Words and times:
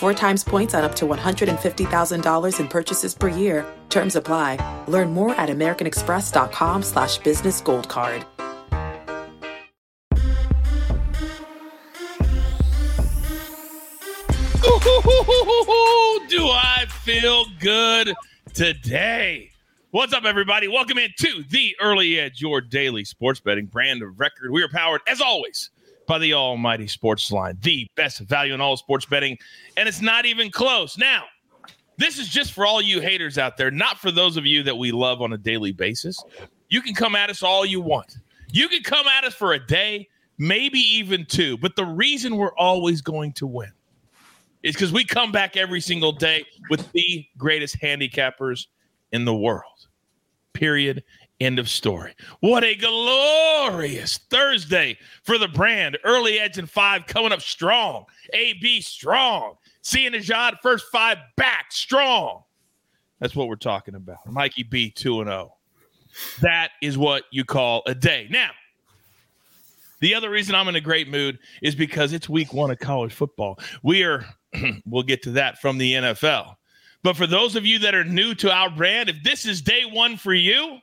Four 0.00 0.14
times 0.14 0.42
points 0.42 0.72
on 0.72 0.82
up 0.82 0.94
to 0.94 1.04
$150,000 1.04 2.58
in 2.58 2.68
purchases 2.68 3.14
per 3.14 3.28
year. 3.28 3.66
Terms 3.90 4.16
apply. 4.16 4.56
Learn 4.88 5.12
more 5.12 5.34
at 5.34 5.50
americanexpress.com 5.50 6.82
slash 6.82 7.18
business 7.18 7.60
gold 7.60 7.86
card. 7.90 8.24
Do 16.30 16.48
I 16.48 16.86
feel 16.88 17.44
good 17.60 18.14
today? 18.54 19.50
What's 19.90 20.14
up, 20.14 20.24
everybody? 20.24 20.66
Welcome 20.66 20.96
into 20.96 21.42
the 21.50 21.76
Early 21.78 22.18
Edge, 22.18 22.40
your 22.40 22.62
daily 22.62 23.04
sports 23.04 23.40
betting 23.40 23.66
brand 23.66 24.02
of 24.02 24.18
record. 24.18 24.50
We 24.50 24.62
are 24.62 24.68
powered, 24.68 25.02
as 25.06 25.20
always, 25.20 25.68
by 26.10 26.18
the 26.18 26.34
almighty 26.34 26.88
sports 26.88 27.30
line, 27.30 27.56
the 27.62 27.86
best 27.94 28.18
value 28.18 28.52
in 28.52 28.60
all 28.60 28.76
sports 28.76 29.06
betting. 29.06 29.38
And 29.76 29.88
it's 29.88 30.00
not 30.00 30.26
even 30.26 30.50
close. 30.50 30.98
Now, 30.98 31.26
this 31.98 32.18
is 32.18 32.26
just 32.26 32.52
for 32.52 32.66
all 32.66 32.82
you 32.82 33.00
haters 33.00 33.38
out 33.38 33.56
there, 33.56 33.70
not 33.70 33.96
for 33.96 34.10
those 34.10 34.36
of 34.36 34.44
you 34.44 34.64
that 34.64 34.76
we 34.76 34.90
love 34.90 35.22
on 35.22 35.32
a 35.32 35.38
daily 35.38 35.70
basis. 35.70 36.20
You 36.68 36.82
can 36.82 36.96
come 36.96 37.14
at 37.14 37.30
us 37.30 37.44
all 37.44 37.64
you 37.64 37.80
want. 37.80 38.16
You 38.50 38.68
can 38.68 38.82
come 38.82 39.06
at 39.06 39.22
us 39.22 39.34
for 39.34 39.52
a 39.52 39.64
day, 39.64 40.08
maybe 40.36 40.80
even 40.80 41.26
two. 41.26 41.56
But 41.58 41.76
the 41.76 41.84
reason 41.84 42.36
we're 42.36 42.56
always 42.56 43.00
going 43.00 43.32
to 43.34 43.46
win 43.46 43.70
is 44.64 44.74
because 44.74 44.92
we 44.92 45.04
come 45.04 45.30
back 45.30 45.56
every 45.56 45.80
single 45.80 46.10
day 46.10 46.44
with 46.70 46.90
the 46.90 47.24
greatest 47.38 47.80
handicappers 47.80 48.66
in 49.12 49.24
the 49.24 49.34
world. 49.34 49.86
Period. 50.54 51.04
End 51.40 51.58
of 51.58 51.70
story. 51.70 52.14
What 52.40 52.64
a 52.64 52.74
glorious 52.74 54.18
Thursday 54.28 54.98
for 55.22 55.38
the 55.38 55.48
brand. 55.48 55.96
Early 56.04 56.38
Edge 56.38 56.58
and 56.58 56.68
five 56.68 57.06
coming 57.06 57.32
up 57.32 57.40
strong. 57.40 58.04
AB 58.34 58.82
strong. 58.82 59.54
Sia 59.80 60.10
Nejad 60.10 60.60
first 60.62 60.86
five 60.92 61.16
back 61.36 61.72
strong. 61.72 62.42
That's 63.20 63.34
what 63.34 63.48
we're 63.48 63.56
talking 63.56 63.94
about. 63.94 64.18
Mikey 64.26 64.64
B 64.64 64.90
2 64.90 65.20
and 65.20 65.28
0. 65.28 65.54
That 66.42 66.70
is 66.82 66.98
what 66.98 67.24
you 67.30 67.44
call 67.44 67.82
a 67.86 67.94
day. 67.94 68.26
Now, 68.30 68.50
the 70.00 70.14
other 70.14 70.28
reason 70.28 70.54
I'm 70.54 70.68
in 70.68 70.76
a 70.76 70.80
great 70.80 71.08
mood 71.08 71.38
is 71.62 71.74
because 71.74 72.12
it's 72.12 72.28
week 72.28 72.52
one 72.52 72.70
of 72.70 72.78
college 72.78 73.12
football. 73.12 73.58
We 73.82 74.02
are, 74.02 74.26
we'll 74.86 75.04
get 75.04 75.22
to 75.22 75.30
that 75.32 75.58
from 75.58 75.78
the 75.78 75.94
NFL. 75.94 76.56
But 77.02 77.16
for 77.16 77.26
those 77.26 77.56
of 77.56 77.64
you 77.64 77.78
that 77.78 77.94
are 77.94 78.04
new 78.04 78.34
to 78.36 78.52
our 78.52 78.68
brand, 78.68 79.08
if 79.08 79.22
this 79.22 79.46
is 79.46 79.62
day 79.62 79.84
one 79.90 80.16
for 80.16 80.34
you, 80.34 80.78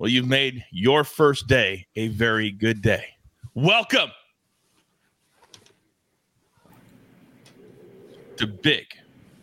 well, 0.00 0.08
you've 0.08 0.26
made 0.26 0.64
your 0.70 1.04
first 1.04 1.46
day 1.46 1.86
a 1.94 2.08
very 2.08 2.50
good 2.50 2.80
day. 2.80 3.04
Welcome 3.52 4.10
to 8.38 8.46
Big 8.46 8.86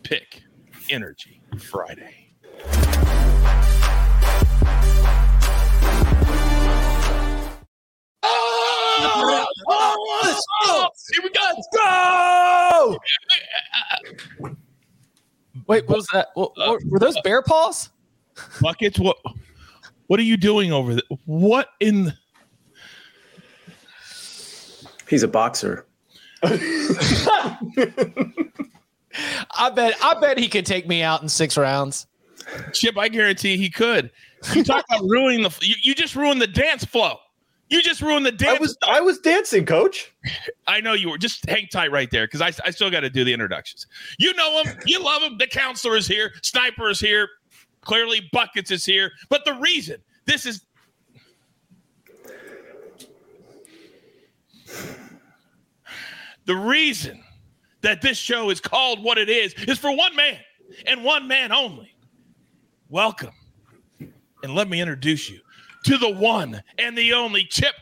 Pick 0.02 0.42
Energy 0.90 1.40
Friday. 1.60 2.32
Oh, 8.24 9.46
oh, 9.68 10.40
oh, 10.64 10.88
here 11.12 11.22
we 11.22 11.30
go. 11.30 11.40
Let's 11.54 11.68
go! 11.72 12.98
Wait, 15.68 15.86
what 15.86 15.98
was 15.98 16.08
that? 16.12 16.30
What, 16.34 16.50
what, 16.56 16.68
uh, 16.68 16.78
were 16.88 16.98
those 16.98 17.20
bear 17.22 17.42
paws? 17.42 17.90
Buckets, 18.60 18.98
what 18.98 19.18
what 20.08 20.20
are 20.20 20.24
you 20.24 20.36
doing 20.36 20.72
over 20.72 20.94
there? 20.94 21.02
What 21.24 21.70
in 21.80 22.04
the- 22.04 22.14
He's 25.08 25.22
a 25.22 25.28
boxer. 25.28 25.86
I 26.42 27.58
bet 29.74 29.94
I 30.02 30.16
bet 30.20 30.38
he 30.38 30.48
could 30.48 30.66
take 30.66 30.86
me 30.86 31.02
out 31.02 31.22
in 31.22 31.28
six 31.28 31.56
rounds. 31.56 32.06
Chip, 32.72 32.96
I 32.96 33.08
guarantee 33.08 33.56
he 33.56 33.70
could. 33.70 34.10
You 34.54 34.62
talk 34.62 34.84
about 34.88 35.02
ruining 35.08 35.42
the 35.42 35.56
you, 35.62 35.74
you 35.82 35.94
just 35.94 36.14
ruined 36.14 36.40
the 36.40 36.46
dance 36.46 36.84
flow. 36.84 37.16
You 37.70 37.82
just 37.82 38.00
ruined 38.00 38.24
the 38.24 38.32
dance. 38.32 38.58
I 38.58 38.60
was 38.60 38.78
I 38.86 39.00
was 39.00 39.18
dancing, 39.18 39.66
coach. 39.66 40.14
I 40.66 40.80
know 40.80 40.92
you 40.92 41.10
were. 41.10 41.18
Just 41.18 41.48
hang 41.48 41.66
tight 41.72 41.90
right 41.90 42.10
there 42.10 42.26
because 42.26 42.40
I, 42.40 42.52
I 42.64 42.70
still 42.70 42.90
got 42.90 43.00
to 43.00 43.10
do 43.10 43.24
the 43.24 43.32
introductions. 43.32 43.86
You 44.18 44.32
know 44.34 44.62
him. 44.62 44.78
You 44.86 45.02
love 45.02 45.22
him. 45.22 45.38
The 45.38 45.46
counselor 45.46 45.96
is 45.96 46.06
here. 46.06 46.32
Sniper 46.42 46.90
is 46.90 47.00
here. 47.00 47.28
Clearly, 47.88 48.28
Buckets 48.32 48.70
is 48.70 48.84
here. 48.84 49.12
But 49.30 49.46
the 49.46 49.54
reason 49.54 49.96
this 50.26 50.44
is. 50.44 50.62
The 56.44 56.54
reason 56.54 57.24
that 57.80 58.02
this 58.02 58.18
show 58.18 58.50
is 58.50 58.60
called 58.60 59.02
what 59.02 59.16
it 59.16 59.30
is 59.30 59.54
is 59.66 59.78
for 59.78 59.90
one 59.90 60.14
man 60.14 60.38
and 60.84 61.02
one 61.02 61.26
man 61.26 61.50
only. 61.50 61.94
Welcome. 62.90 63.32
And 63.98 64.54
let 64.54 64.68
me 64.68 64.82
introduce 64.82 65.30
you 65.30 65.40
to 65.84 65.96
the 65.96 66.10
one 66.10 66.62
and 66.76 66.96
the 66.96 67.14
only 67.14 67.44
Chip 67.44 67.74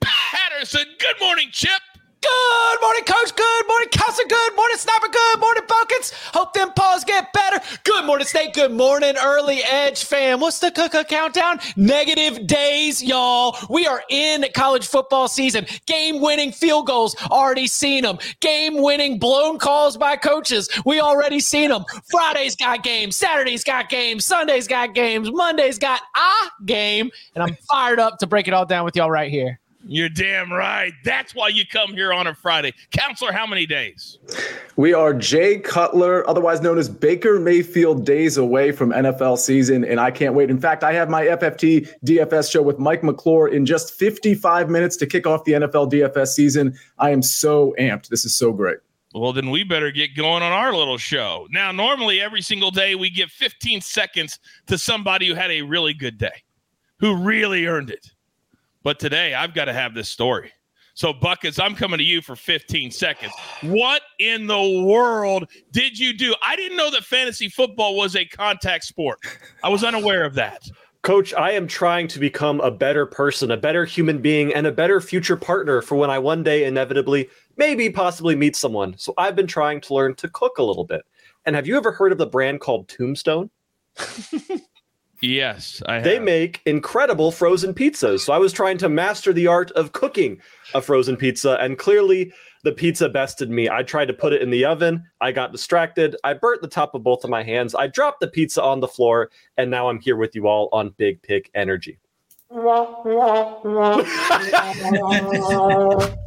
Patterson. 0.00 0.84
Good 0.98 1.20
morning, 1.20 1.48
Chip. 1.52 1.80
Good 2.22 2.80
morning, 2.82 3.04
coach. 3.04 3.34
Good 3.34 3.66
morning, 3.66 3.88
counselor. 3.88 4.28
Good 4.28 4.54
morning, 4.56 4.76
sniper. 4.76 5.08
Good 5.08 5.40
morning, 5.40 5.62
buckets. 5.66 6.12
Hope 6.34 6.52
them 6.52 6.70
paws 6.76 7.02
get 7.04 7.32
better. 7.32 7.60
Good 7.84 8.04
morning, 8.04 8.26
state. 8.26 8.52
Good 8.52 8.72
morning, 8.72 9.14
early 9.22 9.60
edge 9.62 10.04
fam. 10.04 10.40
What's 10.40 10.58
the 10.58 10.70
c- 10.74 11.04
countdown? 11.04 11.60
Negative 11.76 12.46
days, 12.46 13.02
y'all. 13.02 13.56
We 13.70 13.86
are 13.86 14.02
in 14.10 14.44
college 14.54 14.86
football 14.86 15.28
season. 15.28 15.66
Game 15.86 16.20
winning 16.20 16.52
field 16.52 16.86
goals, 16.86 17.16
already 17.30 17.66
seen 17.66 18.02
them. 18.02 18.18
Game 18.40 18.82
winning 18.82 19.18
blown 19.18 19.58
calls 19.58 19.96
by 19.96 20.16
coaches, 20.16 20.68
we 20.84 21.00
already 21.00 21.40
seen 21.40 21.70
them. 21.70 21.84
Friday's 22.10 22.54
got 22.54 22.82
games. 22.82 23.16
Saturday's 23.16 23.64
got 23.64 23.88
games. 23.88 24.26
Sunday's 24.26 24.68
got 24.68 24.94
games. 24.94 25.30
Monday's 25.32 25.78
got 25.78 26.02
a 26.14 26.64
game. 26.66 27.10
And 27.34 27.42
I'm 27.44 27.56
fired 27.70 27.98
up 27.98 28.18
to 28.18 28.26
break 28.26 28.46
it 28.46 28.52
all 28.54 28.66
down 28.66 28.84
with 28.84 28.94
y'all 28.96 29.10
right 29.10 29.30
here. 29.30 29.58
You're 29.92 30.08
damn 30.08 30.52
right. 30.52 30.92
That's 31.02 31.34
why 31.34 31.48
you 31.48 31.66
come 31.66 31.94
here 31.94 32.12
on 32.12 32.28
a 32.28 32.32
Friday. 32.32 32.74
Counselor, 32.92 33.32
how 33.32 33.44
many 33.44 33.66
days? 33.66 34.20
We 34.76 34.94
are 34.94 35.12
Jay 35.12 35.58
Cutler, 35.58 36.24
otherwise 36.30 36.60
known 36.60 36.78
as 36.78 36.88
Baker 36.88 37.40
Mayfield, 37.40 38.06
days 38.06 38.36
away 38.36 38.70
from 38.70 38.92
NFL 38.92 39.38
season, 39.38 39.84
and 39.84 39.98
I 39.98 40.12
can't 40.12 40.32
wait. 40.32 40.48
In 40.48 40.60
fact, 40.60 40.84
I 40.84 40.92
have 40.92 41.10
my 41.10 41.24
FFT 41.24 41.92
DFS 42.06 42.52
show 42.52 42.62
with 42.62 42.78
Mike 42.78 43.02
McClure 43.02 43.48
in 43.48 43.66
just 43.66 43.92
55 43.94 44.70
minutes 44.70 44.96
to 44.98 45.08
kick 45.08 45.26
off 45.26 45.42
the 45.42 45.54
NFL 45.54 45.90
DFS 45.90 46.28
season. 46.28 46.78
I 46.98 47.10
am 47.10 47.20
so 47.20 47.74
amped. 47.76 48.10
This 48.10 48.24
is 48.24 48.36
so 48.36 48.52
great. 48.52 48.78
Well, 49.12 49.32
then 49.32 49.50
we 49.50 49.64
better 49.64 49.90
get 49.90 50.14
going 50.14 50.44
on 50.44 50.52
our 50.52 50.72
little 50.72 50.98
show. 50.98 51.48
Now, 51.50 51.72
normally 51.72 52.20
every 52.20 52.42
single 52.42 52.70
day 52.70 52.94
we 52.94 53.10
give 53.10 53.30
15 53.32 53.80
seconds 53.80 54.38
to 54.68 54.78
somebody 54.78 55.26
who 55.26 55.34
had 55.34 55.50
a 55.50 55.62
really 55.62 55.94
good 55.94 56.16
day, 56.16 56.44
who 57.00 57.16
really 57.16 57.66
earned 57.66 57.90
it. 57.90 58.12
But 58.82 58.98
today 58.98 59.34
I've 59.34 59.54
got 59.54 59.66
to 59.66 59.72
have 59.72 59.94
this 59.94 60.08
story. 60.08 60.52
So, 60.94 61.12
Buckets, 61.12 61.58
I'm 61.58 61.74
coming 61.74 61.98
to 61.98 62.04
you 62.04 62.20
for 62.20 62.36
15 62.36 62.90
seconds. 62.90 63.32
What 63.62 64.02
in 64.18 64.46
the 64.46 64.84
world 64.84 65.48
did 65.70 65.98
you 65.98 66.12
do? 66.12 66.34
I 66.46 66.56
didn't 66.56 66.76
know 66.76 66.90
that 66.90 67.04
fantasy 67.04 67.48
football 67.48 67.96
was 67.96 68.16
a 68.16 68.24
contact 68.24 68.84
sport. 68.84 69.18
I 69.62 69.68
was 69.68 69.84
unaware 69.84 70.24
of 70.24 70.34
that. 70.34 70.68
Coach, 71.02 71.32
I 71.32 71.52
am 71.52 71.66
trying 71.66 72.08
to 72.08 72.18
become 72.18 72.60
a 72.60 72.70
better 72.70 73.06
person, 73.06 73.50
a 73.50 73.56
better 73.56 73.86
human 73.86 74.18
being, 74.20 74.52
and 74.52 74.66
a 74.66 74.72
better 74.72 75.00
future 75.00 75.36
partner 75.36 75.80
for 75.80 75.94
when 75.94 76.10
I 76.10 76.18
one 76.18 76.42
day 76.42 76.64
inevitably, 76.64 77.30
maybe 77.56 77.88
possibly 77.88 78.36
meet 78.36 78.54
someone. 78.54 78.98
So 78.98 79.14
I've 79.16 79.34
been 79.34 79.46
trying 79.46 79.80
to 79.82 79.94
learn 79.94 80.14
to 80.16 80.28
cook 80.28 80.58
a 80.58 80.62
little 80.62 80.84
bit. 80.84 81.02
And 81.46 81.56
have 81.56 81.66
you 81.66 81.78
ever 81.78 81.92
heard 81.92 82.12
of 82.12 82.18
the 82.18 82.26
brand 82.26 82.60
called 82.60 82.88
Tombstone? 82.88 83.48
Yes, 85.22 85.82
I 85.86 86.00
They 86.00 86.14
have. 86.14 86.22
make 86.22 86.62
incredible 86.64 87.30
frozen 87.30 87.74
pizzas. 87.74 88.20
So 88.20 88.32
I 88.32 88.38
was 88.38 88.52
trying 88.52 88.78
to 88.78 88.88
master 88.88 89.32
the 89.32 89.46
art 89.46 89.70
of 89.72 89.92
cooking 89.92 90.40
a 90.74 90.80
frozen 90.80 91.16
pizza, 91.16 91.58
and 91.60 91.78
clearly 91.78 92.32
the 92.62 92.72
pizza 92.72 93.08
bested 93.08 93.50
me. 93.50 93.68
I 93.68 93.82
tried 93.82 94.06
to 94.06 94.14
put 94.14 94.32
it 94.32 94.42
in 94.42 94.50
the 94.50 94.64
oven. 94.64 95.04
I 95.20 95.32
got 95.32 95.52
distracted. 95.52 96.16
I 96.24 96.34
burnt 96.34 96.62
the 96.62 96.68
top 96.68 96.94
of 96.94 97.02
both 97.02 97.24
of 97.24 97.30
my 97.30 97.42
hands. 97.42 97.74
I 97.74 97.86
dropped 97.86 98.20
the 98.20 98.28
pizza 98.28 98.62
on 98.62 98.80
the 98.80 98.88
floor, 98.88 99.30
and 99.56 99.70
now 99.70 99.88
I'm 99.88 100.00
here 100.00 100.16
with 100.16 100.34
you 100.34 100.46
all 100.48 100.68
on 100.72 100.90
Big 100.96 101.20
Pick 101.22 101.50
Energy. 101.54 101.98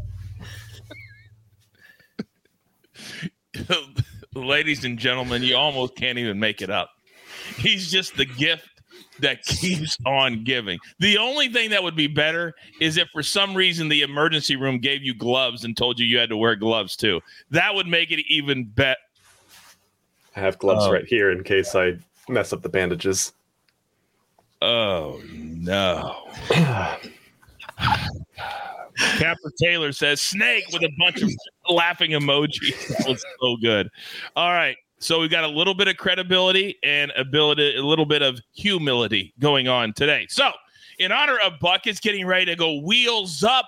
Ladies 4.35 4.83
and 4.83 4.97
gentlemen, 4.97 5.43
you 5.43 5.55
almost 5.55 5.95
can't 5.95 6.17
even 6.17 6.39
make 6.39 6.61
it 6.61 6.69
up. 6.69 6.89
He's 7.57 7.91
just 7.91 8.15
the 8.17 8.25
gift 8.25 8.72
that 9.19 9.43
keeps 9.45 9.97
on 10.05 10.43
giving. 10.43 10.79
The 10.99 11.17
only 11.17 11.49
thing 11.49 11.69
that 11.71 11.83
would 11.83 11.95
be 11.95 12.07
better 12.07 12.53
is 12.81 12.97
if 12.97 13.09
for 13.09 13.23
some 13.23 13.53
reason 13.55 13.87
the 13.89 14.01
emergency 14.01 14.55
room 14.55 14.79
gave 14.79 15.03
you 15.03 15.13
gloves 15.13 15.63
and 15.65 15.75
told 15.77 15.99
you 15.99 16.05
you 16.05 16.17
had 16.17 16.29
to 16.29 16.37
wear 16.37 16.55
gloves 16.55 16.95
too. 16.95 17.21
That 17.51 17.73
would 17.75 17.87
make 17.87 18.11
it 18.11 18.23
even 18.27 18.63
better. 18.65 18.99
I 20.35 20.39
have 20.39 20.57
gloves 20.57 20.85
Oh. 20.85 20.91
right 20.91 21.05
here 21.05 21.31
in 21.31 21.43
case 21.43 21.75
I 21.75 21.93
mess 22.27 22.53
up 22.53 22.61
the 22.63 22.69
bandages. 22.69 23.33
Oh 24.61 25.21
no. 25.31 26.27
Capper 29.17 29.51
Taylor 29.61 29.91
says 29.91 30.21
snake 30.21 30.65
with 30.71 30.83
a 30.83 30.91
bunch 30.99 31.21
of 31.21 31.29
laughing 31.69 32.11
emojis. 32.11 32.87
That 32.97 33.07
was 33.09 33.23
so 33.41 33.57
good. 33.57 33.89
All 34.35 34.51
right. 34.51 34.77
So 35.03 35.19
we've 35.19 35.29
got 35.29 35.43
a 35.43 35.49
little 35.49 35.73
bit 35.73 35.89
of 35.89 35.97
credibility 35.97 36.79
and 36.81 37.11
ability, 37.17 37.75
a 37.75 37.83
little 37.83 38.05
bit 38.05 38.21
of 38.21 38.39
humility 38.53 39.33
going 39.37 39.67
on 39.67 39.91
today. 39.91 40.27
So, 40.29 40.49
in 40.97 41.11
honor 41.11 41.37
of 41.43 41.59
Buckets 41.59 41.99
getting 41.99 42.25
ready 42.25 42.45
to 42.45 42.55
go 42.55 42.79
wheels 42.79 43.43
up, 43.43 43.65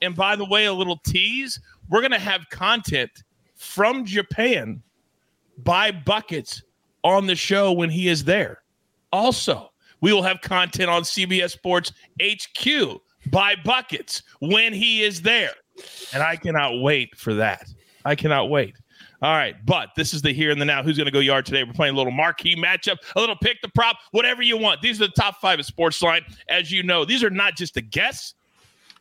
and 0.00 0.16
by 0.16 0.36
the 0.36 0.44
way, 0.46 0.64
a 0.64 0.72
little 0.72 0.96
tease, 1.04 1.60
we're 1.90 2.00
going 2.00 2.12
to 2.12 2.18
have 2.18 2.48
content 2.48 3.10
from 3.56 4.06
Japan 4.06 4.82
by 5.58 5.90
Buckets 5.90 6.62
on 7.04 7.26
the 7.26 7.36
show 7.36 7.72
when 7.72 7.90
he 7.90 8.08
is 8.08 8.24
there. 8.24 8.62
Also, 9.12 9.72
we 10.00 10.14
will 10.14 10.22
have 10.22 10.40
content 10.40 10.88
on 10.88 11.02
CBS 11.02 11.50
Sports 11.50 11.92
HQ 12.22 13.02
by 13.30 13.54
Buckets 13.66 14.22
when 14.38 14.72
he 14.72 15.02
is 15.02 15.20
there. 15.20 15.52
And 16.14 16.22
I 16.22 16.36
cannot 16.36 16.80
wait 16.80 17.18
for 17.18 17.34
that. 17.34 17.68
I 18.06 18.14
cannot 18.14 18.48
wait. 18.48 18.76
All 19.22 19.34
right, 19.34 19.54
but 19.66 19.90
this 19.96 20.14
is 20.14 20.22
the 20.22 20.32
here 20.32 20.50
and 20.50 20.58
the 20.58 20.64
now. 20.64 20.82
Who's 20.82 20.96
going 20.96 21.06
to 21.06 21.12
go 21.12 21.18
yard 21.18 21.44
today? 21.44 21.62
We're 21.62 21.74
playing 21.74 21.94
a 21.94 21.96
little 21.96 22.12
marquee 22.12 22.56
matchup, 22.56 22.96
a 23.14 23.20
little 23.20 23.36
pick 23.36 23.60
the 23.60 23.68
prop, 23.68 23.98
whatever 24.12 24.40
you 24.40 24.56
want. 24.56 24.80
These 24.80 25.00
are 25.02 25.06
the 25.06 25.12
top 25.12 25.40
five 25.42 25.58
at 25.58 25.66
Sportsline. 25.66 26.22
As 26.48 26.72
you 26.72 26.82
know, 26.82 27.04
these 27.04 27.22
are 27.22 27.28
not 27.28 27.54
just 27.54 27.76
a 27.76 27.82
guess. 27.82 28.34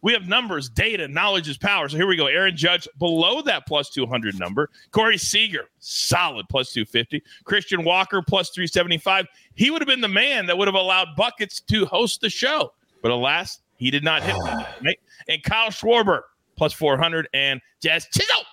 We 0.01 0.13
have 0.13 0.27
numbers, 0.27 0.69
data, 0.69 1.07
knowledge 1.07 1.47
is 1.47 1.57
power. 1.57 1.87
So 1.89 1.97
here 1.97 2.07
we 2.07 2.15
go. 2.15 2.27
Aaron 2.27 2.55
Judge 2.55 2.87
below 2.99 3.41
that 3.43 3.65
plus 3.67 3.89
200 3.89 4.39
number. 4.39 4.69
Corey 4.91 5.17
Seager, 5.17 5.69
solid 5.79 6.47
plus 6.49 6.71
250. 6.71 7.21
Christian 7.43 7.83
Walker 7.83 8.21
plus 8.21 8.49
375. 8.49 9.25
He 9.55 9.71
would 9.71 9.81
have 9.81 9.87
been 9.87 10.01
the 10.01 10.07
man 10.07 10.45
that 10.45 10.57
would 10.57 10.67
have 10.67 10.75
allowed 10.75 11.15
Buckets 11.17 11.59
to 11.61 11.85
host 11.85 12.21
the 12.21 12.29
show. 12.29 12.73
But 13.01 13.11
alas, 13.11 13.59
he 13.75 13.91
did 13.91 14.03
not 14.03 14.23
hit. 14.23 14.35
Right? 14.81 14.99
And 15.27 15.43
Kyle 15.43 15.69
Schwarber 15.69 16.21
plus 16.55 16.71
400 16.71 17.27
and 17.33 17.59
Jazz 17.81 18.07
Chisholm, 18.13 18.45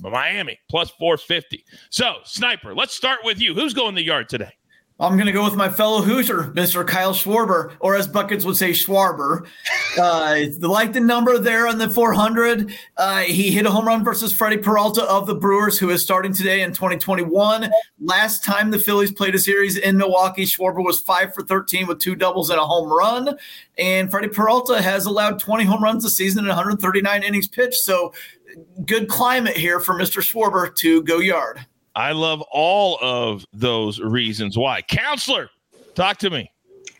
Miami 0.00 0.58
plus 0.68 0.90
450. 0.90 1.64
So, 1.90 2.16
Sniper, 2.24 2.74
let's 2.74 2.94
start 2.94 3.20
with 3.24 3.40
you. 3.40 3.54
Who's 3.54 3.74
going 3.74 3.94
the 3.94 4.02
yard 4.02 4.28
today? 4.28 4.52
I'm 4.98 5.16
going 5.16 5.26
to 5.26 5.32
go 5.32 5.44
with 5.44 5.56
my 5.56 5.68
fellow 5.68 6.00
Hoosier, 6.00 6.44
Mr. 6.54 6.86
Kyle 6.86 7.12
Schwarber, 7.12 7.76
or 7.80 7.96
as 7.96 8.08
Buckets 8.08 8.46
would 8.46 8.56
say, 8.56 8.70
Schwarber. 8.70 9.46
Uh, 9.98 10.46
like 10.66 10.94
the 10.94 11.00
number 11.00 11.38
there 11.38 11.68
on 11.68 11.76
the 11.76 11.90
400. 11.90 12.72
Uh, 12.96 13.20
he 13.20 13.50
hit 13.50 13.66
a 13.66 13.70
home 13.70 13.86
run 13.86 14.02
versus 14.02 14.32
Freddie 14.32 14.56
Peralta 14.56 15.02
of 15.02 15.26
the 15.26 15.34
Brewers, 15.34 15.78
who 15.78 15.90
is 15.90 16.02
starting 16.02 16.32
today 16.32 16.62
in 16.62 16.72
2021. 16.72 17.70
Last 18.00 18.42
time 18.42 18.70
the 18.70 18.78
Phillies 18.78 19.12
played 19.12 19.34
a 19.34 19.38
series 19.38 19.76
in 19.76 19.98
Milwaukee, 19.98 20.44
Schwarber 20.44 20.82
was 20.82 20.98
five 20.98 21.34
for 21.34 21.42
13 21.42 21.86
with 21.86 21.98
two 21.98 22.14
doubles 22.14 22.48
and 22.48 22.58
a 22.58 22.64
home 22.64 22.88
run. 22.88 23.36
And 23.76 24.10
Freddie 24.10 24.28
Peralta 24.28 24.80
has 24.80 25.04
allowed 25.04 25.38
20 25.38 25.64
home 25.64 25.82
runs 25.82 26.04
this 26.04 26.16
season 26.16 26.38
and 26.38 26.48
139 26.48 27.22
innings 27.22 27.48
pitched. 27.48 27.74
So 27.74 28.14
good 28.86 29.08
climate 29.08 29.58
here 29.58 29.78
for 29.78 29.94
Mr. 29.94 30.22
Schwarber 30.22 30.74
to 30.76 31.02
go 31.02 31.18
yard. 31.18 31.66
I 31.96 32.12
love 32.12 32.42
all 32.52 32.98
of 33.00 33.46
those 33.54 34.00
reasons 34.00 34.58
why. 34.58 34.82
Counselor, 34.82 35.48
talk 35.94 36.18
to 36.18 36.28
me. 36.28 36.52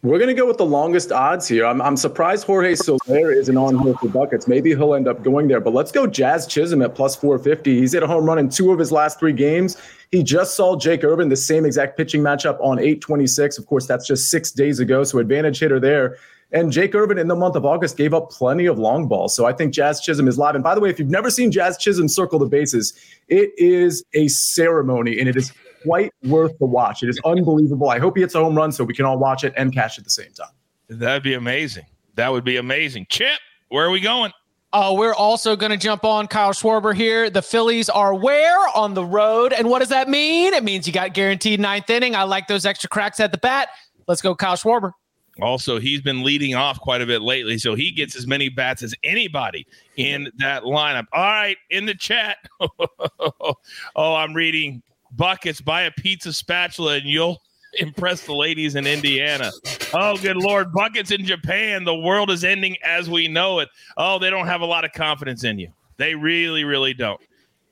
We're 0.02 0.18
going 0.18 0.34
to 0.34 0.34
go 0.34 0.46
with 0.46 0.56
the 0.56 0.64
longest 0.64 1.12
odds 1.12 1.46
here. 1.46 1.66
I'm, 1.66 1.82
I'm 1.82 1.98
surprised 1.98 2.46
Jorge 2.46 2.74
Soler 2.76 3.30
isn't 3.30 3.56
on 3.56 3.78
here 3.80 3.92
for 3.94 4.08
buckets. 4.08 4.48
Maybe 4.48 4.70
he'll 4.70 4.94
end 4.94 5.06
up 5.06 5.22
going 5.22 5.48
there, 5.48 5.60
but 5.60 5.74
let's 5.74 5.92
go 5.92 6.06
Jazz 6.06 6.46
Chisholm 6.46 6.80
at 6.80 6.94
plus 6.94 7.14
450. 7.14 7.78
He's 7.78 7.92
hit 7.92 8.04
a 8.04 8.06
home 8.06 8.24
run 8.24 8.38
in 8.38 8.48
two 8.48 8.72
of 8.72 8.78
his 8.78 8.90
last 8.90 9.18
three 9.18 9.34
games. 9.34 9.76
He 10.12 10.22
just 10.22 10.56
saw 10.56 10.78
Jake 10.78 11.04
Irvin, 11.04 11.28
the 11.28 11.36
same 11.36 11.66
exact 11.66 11.98
pitching 11.98 12.22
matchup 12.22 12.58
on 12.60 12.78
826. 12.78 13.58
Of 13.58 13.66
course, 13.66 13.86
that's 13.86 14.06
just 14.06 14.30
six 14.30 14.50
days 14.50 14.80
ago, 14.80 15.04
so 15.04 15.18
advantage 15.18 15.58
hitter 15.58 15.80
there. 15.80 16.16
And 16.52 16.70
Jake 16.70 16.94
Irvin 16.94 17.18
in 17.18 17.26
the 17.26 17.34
month 17.34 17.56
of 17.56 17.64
August 17.64 17.96
gave 17.96 18.14
up 18.14 18.30
plenty 18.30 18.66
of 18.66 18.78
long 18.78 19.08
balls. 19.08 19.34
So 19.34 19.46
I 19.46 19.52
think 19.52 19.74
Jazz 19.74 20.00
Chisholm 20.00 20.28
is 20.28 20.38
live. 20.38 20.54
And 20.54 20.62
by 20.62 20.74
the 20.74 20.80
way, 20.80 20.90
if 20.90 20.98
you've 20.98 21.10
never 21.10 21.28
seen 21.28 21.50
Jazz 21.50 21.76
Chisholm 21.76 22.08
circle 22.08 22.38
the 22.38 22.46
bases, 22.46 22.92
it 23.28 23.50
is 23.56 24.04
a 24.14 24.28
ceremony 24.28 25.18
and 25.18 25.28
it 25.28 25.36
is 25.36 25.52
quite 25.84 26.12
worth 26.24 26.56
the 26.58 26.66
watch. 26.66 27.02
It 27.02 27.08
is 27.08 27.20
unbelievable. 27.24 27.90
I 27.90 27.98
hope 27.98 28.16
he 28.16 28.22
hits 28.22 28.34
a 28.34 28.38
home 28.38 28.56
run 28.56 28.70
so 28.70 28.84
we 28.84 28.94
can 28.94 29.04
all 29.04 29.18
watch 29.18 29.42
it 29.42 29.54
and 29.56 29.74
cash 29.74 29.98
at 29.98 30.04
the 30.04 30.10
same 30.10 30.32
time. 30.32 30.52
That'd 30.88 31.24
be 31.24 31.34
amazing. 31.34 31.86
That 32.14 32.30
would 32.30 32.44
be 32.44 32.56
amazing. 32.56 33.06
Chip, 33.08 33.38
where 33.68 33.84
are 33.84 33.90
we 33.90 34.00
going? 34.00 34.32
Uh, 34.72 34.94
we're 34.96 35.14
also 35.14 35.56
going 35.56 35.70
to 35.70 35.76
jump 35.76 36.04
on 36.04 36.26
Kyle 36.26 36.52
Schwarber 36.52 36.94
here. 36.94 37.30
The 37.30 37.42
Phillies 37.42 37.88
are 37.88 38.14
where? 38.14 38.58
On 38.74 38.94
the 38.94 39.04
road. 39.04 39.52
And 39.52 39.68
what 39.68 39.78
does 39.78 39.88
that 39.88 40.08
mean? 40.08 40.54
It 40.54 40.64
means 40.64 40.86
you 40.86 40.92
got 40.92 41.14
guaranteed 41.14 41.60
ninth 41.60 41.88
inning. 41.88 42.14
I 42.14 42.24
like 42.24 42.46
those 42.46 42.66
extra 42.66 42.88
cracks 42.88 43.18
at 43.20 43.32
the 43.32 43.38
bat. 43.38 43.68
Let's 44.06 44.20
go, 44.20 44.34
Kyle 44.34 44.56
Schwarber. 44.56 44.92
Also, 45.40 45.78
he's 45.78 46.00
been 46.00 46.22
leading 46.22 46.54
off 46.54 46.80
quite 46.80 47.02
a 47.02 47.06
bit 47.06 47.20
lately, 47.20 47.58
so 47.58 47.74
he 47.74 47.90
gets 47.90 48.16
as 48.16 48.26
many 48.26 48.48
bats 48.48 48.82
as 48.82 48.94
anybody 49.04 49.66
in 49.96 50.30
that 50.38 50.62
lineup. 50.62 51.04
All 51.12 51.24
right, 51.24 51.56
in 51.70 51.84
the 51.84 51.94
chat. 51.94 52.38
oh, 52.60 53.54
I'm 53.96 54.32
reading 54.32 54.82
buckets. 55.12 55.60
Buy 55.60 55.82
a 55.82 55.90
pizza 55.90 56.32
spatula 56.32 56.96
and 56.96 57.04
you'll 57.04 57.42
impress 57.78 58.22
the 58.22 58.34
ladies 58.34 58.74
in 58.76 58.86
Indiana. 58.86 59.50
Oh, 59.92 60.16
good 60.16 60.36
lord, 60.36 60.72
buckets 60.72 61.10
in 61.10 61.24
Japan. 61.24 61.84
The 61.84 61.94
world 61.94 62.30
is 62.30 62.44
ending 62.44 62.76
as 62.82 63.10
we 63.10 63.28
know 63.28 63.58
it. 63.58 63.68
Oh, 63.96 64.18
they 64.18 64.30
don't 64.30 64.46
have 64.46 64.62
a 64.62 64.66
lot 64.66 64.84
of 64.84 64.92
confidence 64.92 65.44
in 65.44 65.58
you. 65.58 65.70
They 65.98 66.14
really, 66.14 66.64
really 66.64 66.94
don't. 66.94 67.20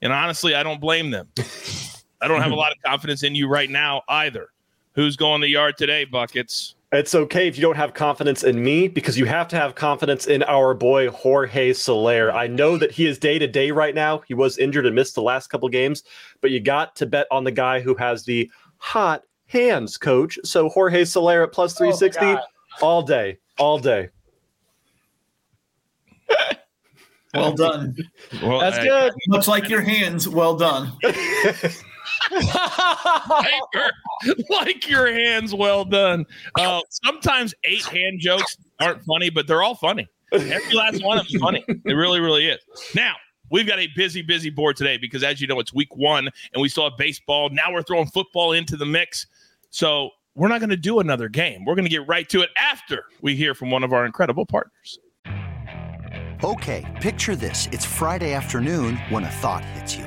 And 0.03 0.13
honestly, 0.13 0.55
I 0.55 0.63
don't 0.63 0.81
blame 0.81 1.11
them. 1.11 1.29
I 2.21 2.29
don't 2.29 2.43
have 2.43 2.53
a 2.53 2.55
lot 2.57 2.73
of 2.73 2.79
confidence 2.85 3.23
in 3.23 3.35
you 3.35 3.49
right 3.49 3.71
now 3.71 4.03
either. 4.09 4.49
Who's 4.95 5.17
going 5.17 5.41
the 5.41 5.49
yard 5.49 5.77
today, 5.77 6.05
buckets? 6.05 6.74
It's 6.95 7.13
okay 7.13 7.49
if 7.49 7.57
you 7.57 7.63
don't 7.63 7.77
have 7.77 7.93
confidence 7.93 8.45
in 8.45 8.63
me 8.63 8.87
because 8.87 9.19
you 9.19 9.25
have 9.25 9.49
to 9.49 9.57
have 9.57 9.75
confidence 9.75 10.27
in 10.27 10.45
our 10.45 10.75
boy 10.75 11.11
Jorge 11.11 11.73
Soler. 11.73 12.33
I 12.33 12.47
know 12.47 12.77
that 12.79 12.93
he 12.93 13.07
is 13.07 13.19
day 13.19 13.37
to 13.37 13.49
day 13.49 13.73
right 13.73 13.97
now. 13.97 14.21
He 14.29 14.35
was 14.35 14.59
injured 14.59 14.87
and 14.87 14.95
missed 14.95 15.17
the 15.17 15.23
last 15.23 15.49
couple 15.49 15.69
games, 15.69 16.05
but 16.41 16.53
you 16.53 16.61
got 16.61 16.95
to 16.97 17.07
bet 17.07 17.27
on 17.33 17.43
the 17.43 17.51
guy 17.51 17.81
who 17.81 17.97
has 17.97 18.25
the 18.25 18.49
hot 18.79 19.25
hands, 19.47 19.99
coach. 19.99 20.39
So 20.45 20.69
Jorge 20.69 21.05
Soler 21.05 21.43
at 21.43 21.51
plus 21.51 21.77
360 21.77 22.37
all 22.81 23.03
day, 23.03 23.39
all 23.59 23.81
day. 23.81 24.11
Well 27.35 27.55
done. 27.55 27.97
Well, 28.41 28.61
That's 28.61 28.79
I- 28.79 28.85
good. 28.85 29.13
Much 29.27 29.49
like 29.49 29.69
your 29.69 29.81
hands, 29.81 30.29
well 30.29 30.57
done. 30.57 30.93
like, 34.51 34.89
your, 34.89 35.13
hands 35.13 35.55
well 35.55 35.85
done. 35.85 36.25
Uh, 36.59 36.81
sometimes 37.05 37.55
eight 37.65 37.85
hand 37.85 38.21
jokes 38.21 38.57
aren't 38.81 39.05
funny, 39.05 39.31
but 39.31 39.47
they're 39.47 39.63
all 39.63 39.75
funny. 39.75 40.09
Every 40.33 40.75
last 40.75 41.05
one 41.05 41.19
of 41.19 41.29
them's 41.29 41.41
funny. 41.41 41.65
It 41.69 41.93
really, 41.93 42.21
really 42.21 42.49
is. 42.49 42.59
Now, 42.95 43.15
we've 43.51 43.67
got 43.67 43.79
a 43.79 43.89
busy, 43.95 44.23
busy 44.23 44.51
board 44.51 44.77
today 44.77 44.97
because, 44.97 45.23
as 45.23 45.41
you 45.41 45.47
know, 45.47 45.61
it's 45.61 45.73
week 45.73 45.95
one 45.97 46.29
and 46.53 46.63
we 46.63 46.69
still 46.69 46.89
have 46.89 46.99
baseball. 46.99 47.51
Now 47.51 47.73
we're 47.73 47.83
throwing 47.83 48.07
football 48.07 48.53
into 48.53 48.77
the 48.77 48.87
mix. 48.87 49.27
So 49.71 50.11
we're 50.35 50.49
not 50.49 50.61
going 50.61 50.71
to 50.71 50.77
do 50.77 51.01
another 51.01 51.29
game. 51.29 51.65
We're 51.65 51.75
going 51.75 51.85
to 51.85 51.91
get 51.91 52.07
right 52.09 52.29
to 52.31 52.41
it 52.41 52.51
after 52.59 53.05
we 53.23 53.37
hear 53.37 53.55
from 53.55 53.71
one 53.71 53.85
of 53.85 53.93
our 53.93 54.07
incredible 54.07 54.47
partners. 54.47 54.99
Okay, 56.43 56.85
picture 57.01 57.37
this. 57.37 57.69
It's 57.73 57.85
Friday 57.85 58.35
afternoon 58.35 58.97
when 59.09 59.25
a 59.25 59.31
thought 59.31 59.65
hits 59.65 59.97
you. 59.97 60.07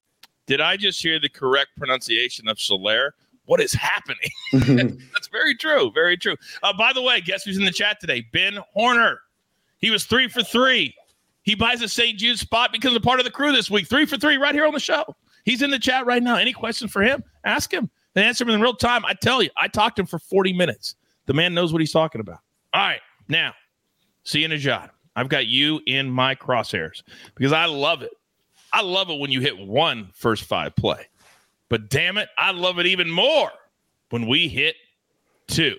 Did 0.47 0.61
I 0.61 0.77
just 0.77 1.01
hear 1.01 1.19
the 1.19 1.29
correct 1.29 1.71
pronunciation 1.77 2.47
of 2.47 2.59
Soler? 2.59 3.15
What 3.45 3.61
is 3.61 3.73
happening? 3.73 4.29
That's 5.13 5.27
very 5.27 5.55
true. 5.55 5.91
Very 5.93 6.17
true. 6.17 6.35
Uh, 6.63 6.73
by 6.73 6.93
the 6.93 7.01
way, 7.01 7.21
guess 7.21 7.43
who's 7.43 7.57
in 7.57 7.65
the 7.65 7.71
chat 7.71 7.99
today? 7.99 8.25
Ben 8.31 8.57
Horner. 8.73 9.19
He 9.77 9.91
was 9.91 10.05
three 10.05 10.27
for 10.27 10.43
three. 10.43 10.93
He 11.43 11.55
buys 11.55 11.81
a 11.81 11.87
St. 11.87 12.17
Jude 12.19 12.37
spot 12.37 12.71
because 12.71 12.95
of 12.95 13.01
part 13.01 13.19
of 13.19 13.25
the 13.25 13.31
crew 13.31 13.51
this 13.51 13.69
week. 13.69 13.87
Three 13.87 14.05
for 14.05 14.17
three 14.17 14.37
right 14.37 14.53
here 14.53 14.65
on 14.65 14.73
the 14.73 14.79
show. 14.79 15.15
He's 15.43 15.61
in 15.61 15.71
the 15.71 15.79
chat 15.79 16.05
right 16.05 16.21
now. 16.21 16.35
Any 16.35 16.53
questions 16.53 16.91
for 16.91 17.01
him? 17.01 17.23
Ask 17.43 17.73
him. 17.73 17.89
They 18.13 18.23
answer 18.23 18.43
him 18.43 18.51
in 18.51 18.61
real 18.61 18.75
time. 18.75 19.05
I 19.05 19.13
tell 19.13 19.41
you, 19.41 19.49
I 19.57 19.67
talked 19.67 19.95
to 19.95 20.03
him 20.03 20.05
for 20.05 20.19
40 20.19 20.53
minutes. 20.53 20.95
The 21.25 21.33
man 21.33 21.53
knows 21.53 21.71
what 21.71 21.81
he's 21.81 21.91
talking 21.91 22.21
about. 22.21 22.39
All 22.73 22.81
right. 22.81 23.01
Now, 23.27 23.53
Sia 24.23 24.47
Nejad. 24.47 24.89
I've 25.15 25.29
got 25.29 25.47
you 25.47 25.81
in 25.87 26.09
my 26.09 26.35
crosshairs 26.35 27.03
because 27.35 27.51
I 27.51 27.65
love 27.65 28.01
it. 28.01 28.11
I 28.73 28.81
love 28.81 29.09
it 29.09 29.19
when 29.19 29.31
you 29.31 29.41
hit 29.41 29.57
one 29.57 30.09
first 30.13 30.43
five 30.43 30.75
play. 30.75 31.07
But 31.69 31.89
damn 31.89 32.17
it, 32.17 32.29
I 32.37 32.51
love 32.51 32.79
it 32.79 32.85
even 32.85 33.09
more 33.09 33.51
when 34.09 34.27
we 34.27 34.47
hit 34.47 34.75
two. 35.47 35.75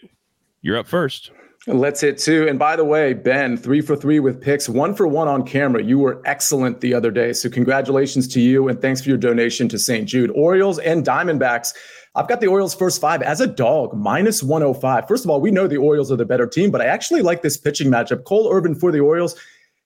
You're 0.60 0.78
up 0.78 0.86
first. 0.86 1.30
Let's 1.66 2.00
hit 2.00 2.18
two. 2.18 2.48
And 2.48 2.58
by 2.58 2.74
the 2.74 2.84
way, 2.84 3.12
Ben, 3.14 3.56
three 3.56 3.80
for 3.80 3.94
three 3.94 4.18
with 4.18 4.40
picks, 4.40 4.68
one 4.68 4.94
for 4.94 5.06
one 5.06 5.28
on 5.28 5.46
camera. 5.46 5.82
You 5.82 5.98
were 5.98 6.20
excellent 6.24 6.80
the 6.80 6.92
other 6.92 7.12
day. 7.12 7.32
So 7.32 7.48
congratulations 7.48 8.26
to 8.28 8.40
you 8.40 8.68
and 8.68 8.80
thanks 8.80 9.00
for 9.00 9.10
your 9.10 9.18
donation 9.18 9.68
to 9.68 9.78
St. 9.78 10.08
Jude. 10.08 10.32
Orioles 10.34 10.80
and 10.80 11.04
Diamondbacks. 11.04 11.72
I've 12.16 12.28
got 12.28 12.40
the 12.40 12.48
Orioles 12.48 12.74
first 12.74 13.00
five 13.00 13.22
as 13.22 13.40
a 13.40 13.46
dog, 13.46 13.94
minus 13.94 14.42
105. 14.42 15.06
First 15.06 15.24
of 15.24 15.30
all, 15.30 15.40
we 15.40 15.52
know 15.52 15.68
the 15.68 15.76
Orioles 15.76 16.10
are 16.10 16.16
the 16.16 16.24
better 16.24 16.46
team, 16.46 16.70
but 16.70 16.80
I 16.80 16.86
actually 16.86 17.22
like 17.22 17.42
this 17.42 17.56
pitching 17.56 17.90
matchup. 17.90 18.24
Cole 18.24 18.52
Irvin 18.52 18.74
for 18.74 18.90
the 18.90 19.00
Orioles. 19.00 19.38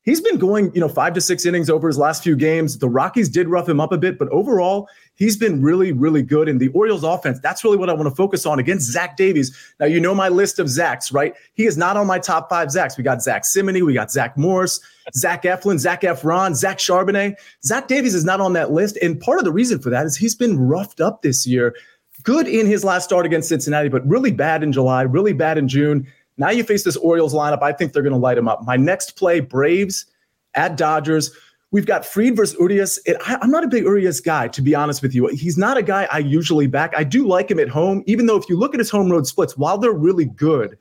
He's 0.06 0.20
been 0.20 0.38
going, 0.38 0.72
you 0.72 0.80
know, 0.80 0.88
five 0.88 1.14
to 1.14 1.20
six 1.20 1.44
innings 1.44 1.68
over 1.68 1.88
his 1.88 1.98
last 1.98 2.22
few 2.22 2.36
games. 2.36 2.78
The 2.78 2.88
Rockies 2.88 3.28
did 3.28 3.48
rough 3.48 3.68
him 3.68 3.80
up 3.80 3.90
a 3.90 3.98
bit, 3.98 4.20
but 4.20 4.28
overall, 4.28 4.88
he's 5.16 5.36
been 5.36 5.60
really, 5.60 5.90
really 5.90 6.22
good. 6.22 6.48
And 6.48 6.60
the 6.60 6.68
Orioles 6.68 7.02
offense, 7.02 7.40
that's 7.40 7.64
really 7.64 7.76
what 7.76 7.90
I 7.90 7.92
want 7.92 8.08
to 8.08 8.14
focus 8.14 8.46
on 8.46 8.60
against 8.60 8.88
Zach 8.88 9.16
Davies. 9.16 9.52
Now, 9.80 9.86
you 9.86 9.98
know 9.98 10.14
my 10.14 10.28
list 10.28 10.60
of 10.60 10.68
Zachs, 10.68 11.12
right? 11.12 11.34
He 11.54 11.66
is 11.66 11.76
not 11.76 11.96
on 11.96 12.06
my 12.06 12.20
top 12.20 12.48
five 12.48 12.68
Zachs. 12.68 12.96
We 12.96 13.02
got 13.02 13.20
Zach 13.20 13.44
Simony, 13.44 13.82
we 13.82 13.94
got 13.94 14.12
Zach 14.12 14.38
Morris, 14.38 14.78
Zach 15.12 15.42
Eflin, 15.42 15.80
Zach 15.80 16.02
Efron, 16.02 16.54
Zach 16.54 16.78
Charbonnet. 16.78 17.34
Zach 17.64 17.88
Davies 17.88 18.14
is 18.14 18.24
not 18.24 18.40
on 18.40 18.52
that 18.52 18.70
list. 18.70 18.96
And 19.02 19.18
part 19.18 19.40
of 19.40 19.44
the 19.44 19.52
reason 19.52 19.80
for 19.80 19.90
that 19.90 20.06
is 20.06 20.16
he's 20.16 20.36
been 20.36 20.56
roughed 20.56 21.00
up 21.00 21.22
this 21.22 21.48
year. 21.48 21.74
Good 22.22 22.46
in 22.46 22.66
his 22.66 22.84
last 22.84 23.04
start 23.04 23.26
against 23.26 23.48
Cincinnati, 23.48 23.88
but 23.88 24.06
really 24.06 24.30
bad 24.30 24.62
in 24.62 24.70
July, 24.70 25.02
really 25.02 25.32
bad 25.32 25.58
in 25.58 25.66
June. 25.66 26.06
Now 26.38 26.50
you 26.50 26.64
face 26.64 26.84
this 26.84 26.96
Orioles 26.96 27.34
lineup. 27.34 27.62
I 27.62 27.72
think 27.72 27.92
they're 27.92 28.02
going 28.02 28.12
to 28.12 28.18
light 28.18 28.34
them 28.34 28.48
up. 28.48 28.64
My 28.64 28.76
next 28.76 29.16
play, 29.16 29.40
Braves 29.40 30.06
at 30.54 30.76
Dodgers. 30.76 31.30
We've 31.72 31.86
got 31.86 32.06
Fried 32.06 32.36
versus 32.36 32.56
Urias. 32.58 32.98
It, 33.06 33.16
I, 33.26 33.38
am 33.42 33.50
not 33.50 33.64
a 33.64 33.68
big 33.68 33.84
Urias 33.84 34.20
guy, 34.20 34.48
to 34.48 34.62
be 34.62 34.74
honest 34.74 35.02
with 35.02 35.14
you. 35.14 35.26
He's 35.28 35.58
not 35.58 35.76
a 35.76 35.82
guy 35.82 36.08
I 36.10 36.18
usually 36.18 36.66
back. 36.66 36.94
I 36.96 37.04
do 37.04 37.26
like 37.26 37.50
him 37.50 37.58
at 37.58 37.68
home, 37.68 38.02
even 38.06 38.26
though 38.26 38.36
if 38.36 38.48
you 38.48 38.56
look 38.56 38.74
at 38.74 38.80
his 38.80 38.90
home 38.90 39.10
road 39.10 39.26
splits, 39.26 39.56
while 39.56 39.76
they're 39.76 39.92
really 39.92 40.26
good, 40.26 40.78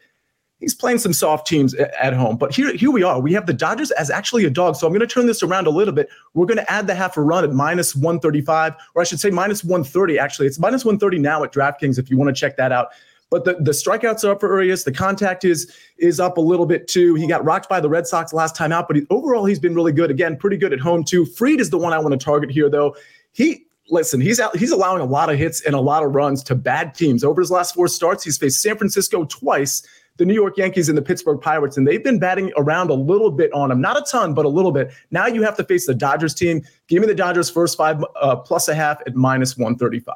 he's 0.60 0.76
playing 0.76 1.00
some 1.00 1.12
soft 1.12 1.48
teams 1.48 1.74
at 1.74 2.14
home. 2.14 2.38
But 2.38 2.54
here, 2.54 2.74
here 2.76 2.92
we 2.92 3.02
are. 3.02 3.20
We 3.20 3.34
have 3.34 3.48
the 3.48 3.54
Dodgers 3.54 3.92
as 3.92 4.10
actually 4.12 4.46
a 4.46 4.50
dog. 4.50 4.76
So 4.76 4.86
I'm 4.86 4.94
going 4.94 5.02
to 5.02 5.08
turn 5.08 5.26
this 5.26 5.42
around 5.42 5.66
a 5.66 5.72
little 5.72 5.94
bit. 5.94 6.08
We're 6.34 6.46
going 6.46 6.60
to 6.60 6.72
add 6.72 6.88
the 6.88 6.96
half 6.96 7.18
a 7.18 7.22
run 7.22 7.44
at 7.44 7.52
minus 7.52 7.96
135, 7.96 8.76
or 8.94 9.02
I 9.02 9.06
should 9.06 9.20
say 9.20 9.32
minus 9.32 9.64
130. 9.64 10.20
Actually, 10.20 10.48
it's 10.48 10.60
minus 10.60 10.86
130 10.86 11.18
now 11.18 11.44
at 11.44 11.52
DraftKings 11.52 11.98
if 11.98 12.12
you 12.12 12.18
want 12.18 12.34
to 12.34 12.40
check 12.40 12.58
that 12.58 12.72
out. 12.72 12.90
But 13.36 13.44
the, 13.44 13.56
the 13.56 13.72
strikeouts 13.72 14.24
are 14.24 14.32
up 14.32 14.40
for 14.40 14.48
Urias. 14.48 14.86
The 14.86 14.94
contact 14.94 15.44
is 15.44 15.70
is 15.98 16.22
up 16.22 16.38
a 16.38 16.42
little 16.42 16.66
bit 16.66 16.88
too. 16.88 17.16
He 17.16 17.28
got 17.28 17.44
rocked 17.44 17.68
by 17.68 17.82
the 17.82 17.90
Red 17.90 18.08
Sox 18.08 18.32
last 18.32 18.56
time 18.56 18.72
out, 18.72 18.88
but 18.88 18.96
he, 18.96 19.06
overall 19.10 19.44
he's 19.44 19.60
been 19.60 19.76
really 19.76 19.92
good. 19.92 20.10
Again, 20.10 20.38
pretty 20.38 20.56
good 20.56 20.72
at 20.72 20.80
home 20.80 21.04
too. 21.04 21.26
Fried 21.26 21.60
is 21.60 21.70
the 21.70 21.78
one 21.78 21.92
I 21.92 22.00
want 22.00 22.18
to 22.18 22.24
target 22.24 22.50
here 22.50 22.70
though. 22.70 22.96
He 23.34 23.66
listen, 23.90 24.22
he's 24.22 24.40
out, 24.40 24.56
he's 24.56 24.72
allowing 24.72 25.02
a 25.02 25.06
lot 25.06 25.30
of 25.30 25.38
hits 25.38 25.60
and 25.66 25.76
a 25.76 25.82
lot 25.82 26.02
of 26.02 26.16
runs 26.16 26.44
to 26.44 26.56
bad 26.56 26.96
teams. 26.96 27.26
Over 27.26 27.42
his 27.42 27.52
last 27.52 27.76
four 27.76 27.90
starts, 27.90 28.24
he's 28.24 28.38
faced 28.38 28.62
San 28.62 28.78
Francisco 28.78 29.26
twice, 29.26 29.86
the 30.16 30.24
New 30.24 30.34
York 30.34 30.56
Yankees 30.56 30.88
and 30.88 30.98
the 30.98 31.02
Pittsburgh 31.02 31.42
Pirates, 31.42 31.76
and 31.76 31.86
they've 31.86 32.06
been 32.06 32.20
batting 32.20 32.54
around 32.56 32.90
a 32.90 32.94
little 32.94 33.32
bit 33.32 33.52
on 33.52 33.70
him. 33.70 33.82
Not 33.82 33.98
a 33.98 34.06
ton, 34.10 34.34
but 34.34 34.46
a 34.46 34.50
little 34.50 34.72
bit. 34.72 34.94
Now 35.12 35.28
you 35.28 35.42
have 35.42 35.58
to 35.58 35.66
face 35.66 35.88
the 35.88 35.94
Dodgers 35.94 36.34
team. 36.34 36.62
Give 36.88 37.02
me 37.02 37.08
the 37.08 37.16
Dodgers 37.16 37.50
first 37.50 37.76
five 37.76 38.02
uh, 38.16 38.38
plus 38.38 38.70
a 38.70 38.76
half 38.76 39.02
at 39.06 39.14
minus 39.14 39.58
135. 39.58 40.16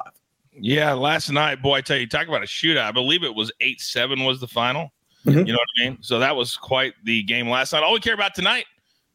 Yeah, 0.62 0.92
last 0.92 1.30
night, 1.30 1.62
boy, 1.62 1.76
I 1.76 1.80
tell 1.80 1.96
you, 1.96 2.06
talk 2.06 2.28
about 2.28 2.42
a 2.42 2.46
shootout. 2.46 2.84
I 2.84 2.92
believe 2.92 3.22
it 3.22 3.34
was 3.34 3.50
8 3.60 3.80
7 3.80 4.24
was 4.24 4.40
the 4.40 4.48
final. 4.48 4.92
Mm-hmm. 5.24 5.46
You 5.46 5.52
know 5.52 5.58
what 5.58 5.68
I 5.78 5.88
mean? 5.88 5.98
So 6.00 6.18
that 6.18 6.34
was 6.34 6.56
quite 6.56 6.94
the 7.04 7.22
game 7.22 7.48
last 7.48 7.72
night. 7.72 7.82
All 7.82 7.92
we 7.92 8.00
care 8.00 8.14
about 8.14 8.34
tonight 8.34 8.64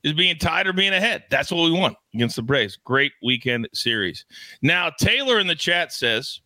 is 0.03 0.13
being 0.13 0.37
tied 0.37 0.67
or 0.67 0.73
being 0.73 0.93
ahead. 0.93 1.23
That's 1.29 1.51
what 1.51 1.63
we 1.63 1.71
want 1.71 1.97
against 2.13 2.35
the 2.35 2.43
Braves. 2.43 2.77
Great 2.83 3.11
weekend 3.23 3.67
series. 3.73 4.25
Now, 4.61 4.91
Taylor 4.99 5.39
in 5.39 5.47
the 5.47 5.55
chat 5.55 5.91
says 5.91 6.41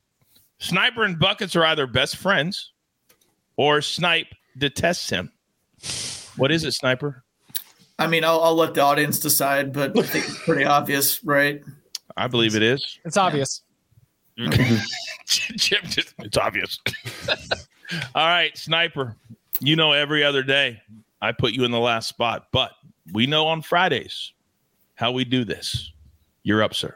Sniper 0.59 1.03
and 1.03 1.19
Buckets 1.19 1.55
are 1.55 1.65
either 1.65 1.87
best 1.87 2.15
friends 2.15 2.71
or 3.57 3.81
Snipe 3.81 4.27
detests 4.57 5.09
him. 5.09 5.31
What 6.37 6.51
is 6.51 6.63
it, 6.63 6.73
Sniper? 6.73 7.23
I 7.97 8.07
mean, 8.07 8.23
I'll, 8.23 8.39
I'll 8.41 8.55
let 8.55 8.73
the 8.75 8.81
audience 8.81 9.19
decide, 9.19 9.73
but 9.73 9.97
I 9.97 10.03
think 10.03 10.25
it's 10.25 10.39
pretty 10.43 10.63
obvious, 10.63 11.21
right? 11.25 11.61
I 12.15 12.27
believe 12.27 12.55
it 12.55 12.63
is. 12.63 12.99
It's 13.03 13.17
obvious. 13.17 13.61
Mm-hmm. 14.39 14.75
Jim, 15.57 15.81
just, 15.85 16.13
it's 16.19 16.37
obvious. 16.37 16.79
All 18.15 18.27
right, 18.27 18.57
Sniper. 18.57 19.15
You 19.59 19.75
know, 19.75 19.91
every 19.91 20.23
other 20.23 20.43
day 20.43 20.81
I 21.21 21.33
put 21.33 21.53
you 21.53 21.65
in 21.65 21.71
the 21.71 21.79
last 21.79 22.07
spot, 22.07 22.47
but 22.51 22.71
we 23.11 23.27
know 23.27 23.47
on 23.47 23.61
Fridays 23.61 24.31
how 24.95 25.11
we 25.11 25.25
do 25.25 25.43
this. 25.43 25.91
You're 26.43 26.63
up, 26.63 26.73
sir. 26.73 26.95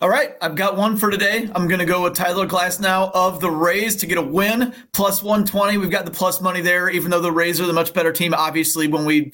All 0.00 0.08
right, 0.08 0.36
I've 0.42 0.54
got 0.54 0.76
one 0.76 0.96
for 0.96 1.10
today. 1.10 1.48
I'm 1.54 1.66
going 1.66 1.78
to 1.78 1.86
go 1.86 2.02
with 2.02 2.14
Tyler 2.14 2.46
Glasnow 2.46 3.10
of 3.14 3.40
the 3.40 3.50
Rays 3.50 3.96
to 3.96 4.06
get 4.06 4.18
a 4.18 4.22
win, 4.22 4.74
plus 4.92 5.22
120. 5.22 5.78
We've 5.78 5.90
got 5.90 6.04
the 6.04 6.10
plus 6.10 6.40
money 6.40 6.60
there, 6.60 6.90
even 6.90 7.10
though 7.10 7.20
the 7.20 7.32
Rays 7.32 7.60
are 7.60 7.66
the 7.66 7.72
much 7.72 7.94
better 7.94 8.12
team. 8.12 8.34
Obviously, 8.34 8.86
when 8.86 9.04
we 9.04 9.32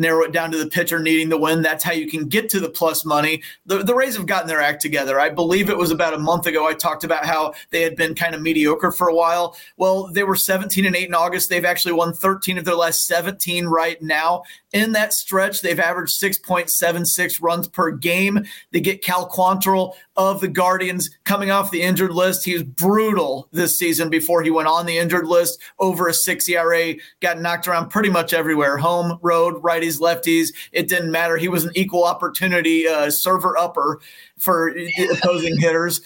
narrow 0.00 0.24
it 0.24 0.32
down 0.32 0.50
to 0.50 0.58
the 0.58 0.66
pitcher 0.66 0.98
needing 0.98 1.28
the 1.28 1.38
win. 1.38 1.62
That's 1.62 1.84
how 1.84 1.92
you 1.92 2.08
can 2.08 2.26
get 2.26 2.48
to 2.50 2.60
the 2.60 2.70
plus 2.70 3.04
money. 3.04 3.42
The, 3.66 3.84
the 3.84 3.94
Rays 3.94 4.16
have 4.16 4.26
gotten 4.26 4.48
their 4.48 4.60
act 4.60 4.82
together. 4.82 5.20
I 5.20 5.28
believe 5.28 5.68
it 5.68 5.76
was 5.76 5.90
about 5.90 6.14
a 6.14 6.18
month 6.18 6.46
ago. 6.46 6.66
I 6.66 6.74
talked 6.74 7.04
about 7.04 7.24
how 7.24 7.52
they 7.70 7.82
had 7.82 7.96
been 7.96 8.14
kind 8.14 8.34
of 8.34 8.42
mediocre 8.42 8.90
for 8.90 9.08
a 9.08 9.14
while. 9.14 9.56
Well, 9.76 10.08
they 10.08 10.24
were 10.24 10.36
17 10.36 10.84
and 10.86 10.96
8 10.96 11.08
in 11.08 11.14
August. 11.14 11.48
They've 11.48 11.64
actually 11.64 11.92
won 11.92 12.12
13 12.12 12.58
of 12.58 12.64
their 12.64 12.74
last 12.74 13.06
17 13.06 13.66
right 13.66 14.00
now. 14.02 14.42
In 14.72 14.92
that 14.92 15.12
stretch, 15.12 15.62
they've 15.62 15.80
averaged 15.80 16.20
6.76 16.20 17.42
runs 17.42 17.66
per 17.66 17.90
game. 17.90 18.44
They 18.70 18.80
get 18.80 19.02
Cal 19.02 19.28
Quantrill 19.28 19.94
of 20.16 20.40
the 20.40 20.48
Guardians 20.48 21.10
coming 21.24 21.50
off 21.50 21.70
the 21.70 21.82
injured 21.82 22.12
list. 22.12 22.44
He 22.44 22.52
was 22.52 22.62
brutal 22.62 23.48
this 23.52 23.78
season 23.78 24.10
before 24.10 24.42
he 24.42 24.50
went 24.50 24.68
on 24.68 24.86
the 24.86 24.98
injured 24.98 25.26
list. 25.26 25.58
Over 25.78 26.08
a 26.08 26.14
six 26.14 26.48
ERA, 26.48 26.94
got 27.20 27.40
knocked 27.40 27.66
around 27.66 27.88
pretty 27.88 28.10
much 28.10 28.32
everywhere. 28.32 28.76
Home, 28.76 29.18
road, 29.22 29.60
righties, 29.62 29.89
lefties. 29.98 30.52
It 30.72 30.88
didn't 30.88 31.10
matter. 31.10 31.36
He 31.36 31.48
was 31.48 31.64
an 31.64 31.72
equal 31.74 32.04
opportunity 32.04 32.86
uh, 32.86 33.10
server 33.10 33.56
upper 33.56 34.00
for 34.38 34.74
opposing 35.12 35.58
hitters. 35.58 36.00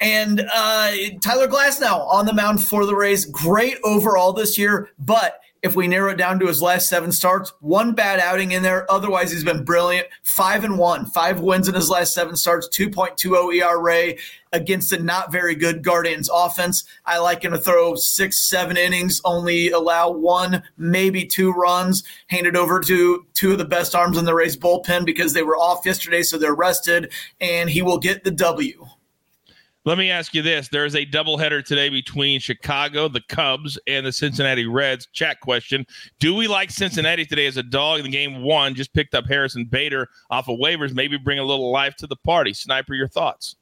And 0.00 0.48
uh, 0.52 0.90
Tyler 1.20 1.48
Glasnow 1.48 2.06
on 2.08 2.26
the 2.26 2.32
mound 2.32 2.62
for 2.62 2.86
the 2.86 2.94
Rays. 2.94 3.24
Great 3.26 3.78
overall 3.84 4.32
this 4.32 4.58
year, 4.58 4.90
but 4.98 5.40
if 5.62 5.74
we 5.74 5.88
narrow 5.88 6.12
it 6.12 6.16
down 6.16 6.38
to 6.38 6.46
his 6.46 6.62
last 6.62 6.88
seven 6.88 7.10
starts, 7.10 7.52
one 7.60 7.92
bad 7.92 8.20
outing 8.20 8.52
in 8.52 8.62
there. 8.62 8.90
Otherwise, 8.90 9.32
he's 9.32 9.44
been 9.44 9.64
brilliant. 9.64 10.06
Five 10.22 10.64
and 10.64 10.78
one, 10.78 11.06
five 11.06 11.40
wins 11.40 11.68
in 11.68 11.74
his 11.74 11.90
last 11.90 12.14
seven 12.14 12.36
starts, 12.36 12.68
2.20 12.68 13.54
ERA 13.54 14.14
against 14.52 14.92
a 14.92 15.02
not 15.02 15.32
very 15.32 15.54
good 15.54 15.82
Guardians 15.82 16.30
offense. 16.32 16.84
I 17.04 17.18
like 17.18 17.42
him 17.42 17.52
to 17.52 17.58
throw 17.58 17.94
six, 17.96 18.48
seven 18.48 18.76
innings, 18.76 19.20
only 19.24 19.70
allow 19.70 20.10
one, 20.10 20.62
maybe 20.76 21.26
two 21.26 21.52
runs, 21.52 22.02
hand 22.28 22.46
it 22.46 22.56
over 22.56 22.80
to 22.80 23.26
two 23.34 23.52
of 23.52 23.58
the 23.58 23.64
best 23.64 23.94
arms 23.94 24.16
in 24.16 24.24
the 24.24 24.34
Rays 24.34 24.56
bullpen 24.56 25.04
because 25.04 25.32
they 25.32 25.42
were 25.42 25.56
off 25.56 25.84
yesterday, 25.84 26.22
so 26.22 26.38
they're 26.38 26.54
rested, 26.54 27.12
and 27.40 27.68
he 27.68 27.82
will 27.82 27.98
get 27.98 28.24
the 28.24 28.30
W. 28.30 28.86
Let 29.84 29.96
me 29.96 30.10
ask 30.10 30.34
you 30.34 30.42
this. 30.42 30.68
There 30.68 30.84
is 30.84 30.94
a 30.94 31.06
doubleheader 31.06 31.64
today 31.64 31.88
between 31.88 32.40
Chicago, 32.40 33.08
the 33.08 33.22
Cubs, 33.28 33.78
and 33.86 34.04
the 34.04 34.12
Cincinnati 34.12 34.66
Reds. 34.66 35.06
Chat 35.12 35.40
question. 35.40 35.86
Do 36.18 36.34
we 36.34 36.46
like 36.46 36.70
Cincinnati 36.70 37.24
today 37.24 37.46
as 37.46 37.56
a 37.56 37.62
dog 37.62 38.00
in 38.00 38.04
the 38.04 38.10
game 38.10 38.42
one? 38.42 38.74
Just 38.74 38.92
picked 38.92 39.14
up 39.14 39.26
Harrison 39.26 39.64
Bader 39.64 40.08
off 40.30 40.48
of 40.48 40.58
waivers. 40.58 40.92
Maybe 40.92 41.16
bring 41.16 41.38
a 41.38 41.44
little 41.44 41.70
life 41.70 41.96
to 41.96 42.06
the 42.06 42.16
party. 42.16 42.52
Sniper, 42.52 42.94
your 42.94 43.08
thoughts? 43.08 43.56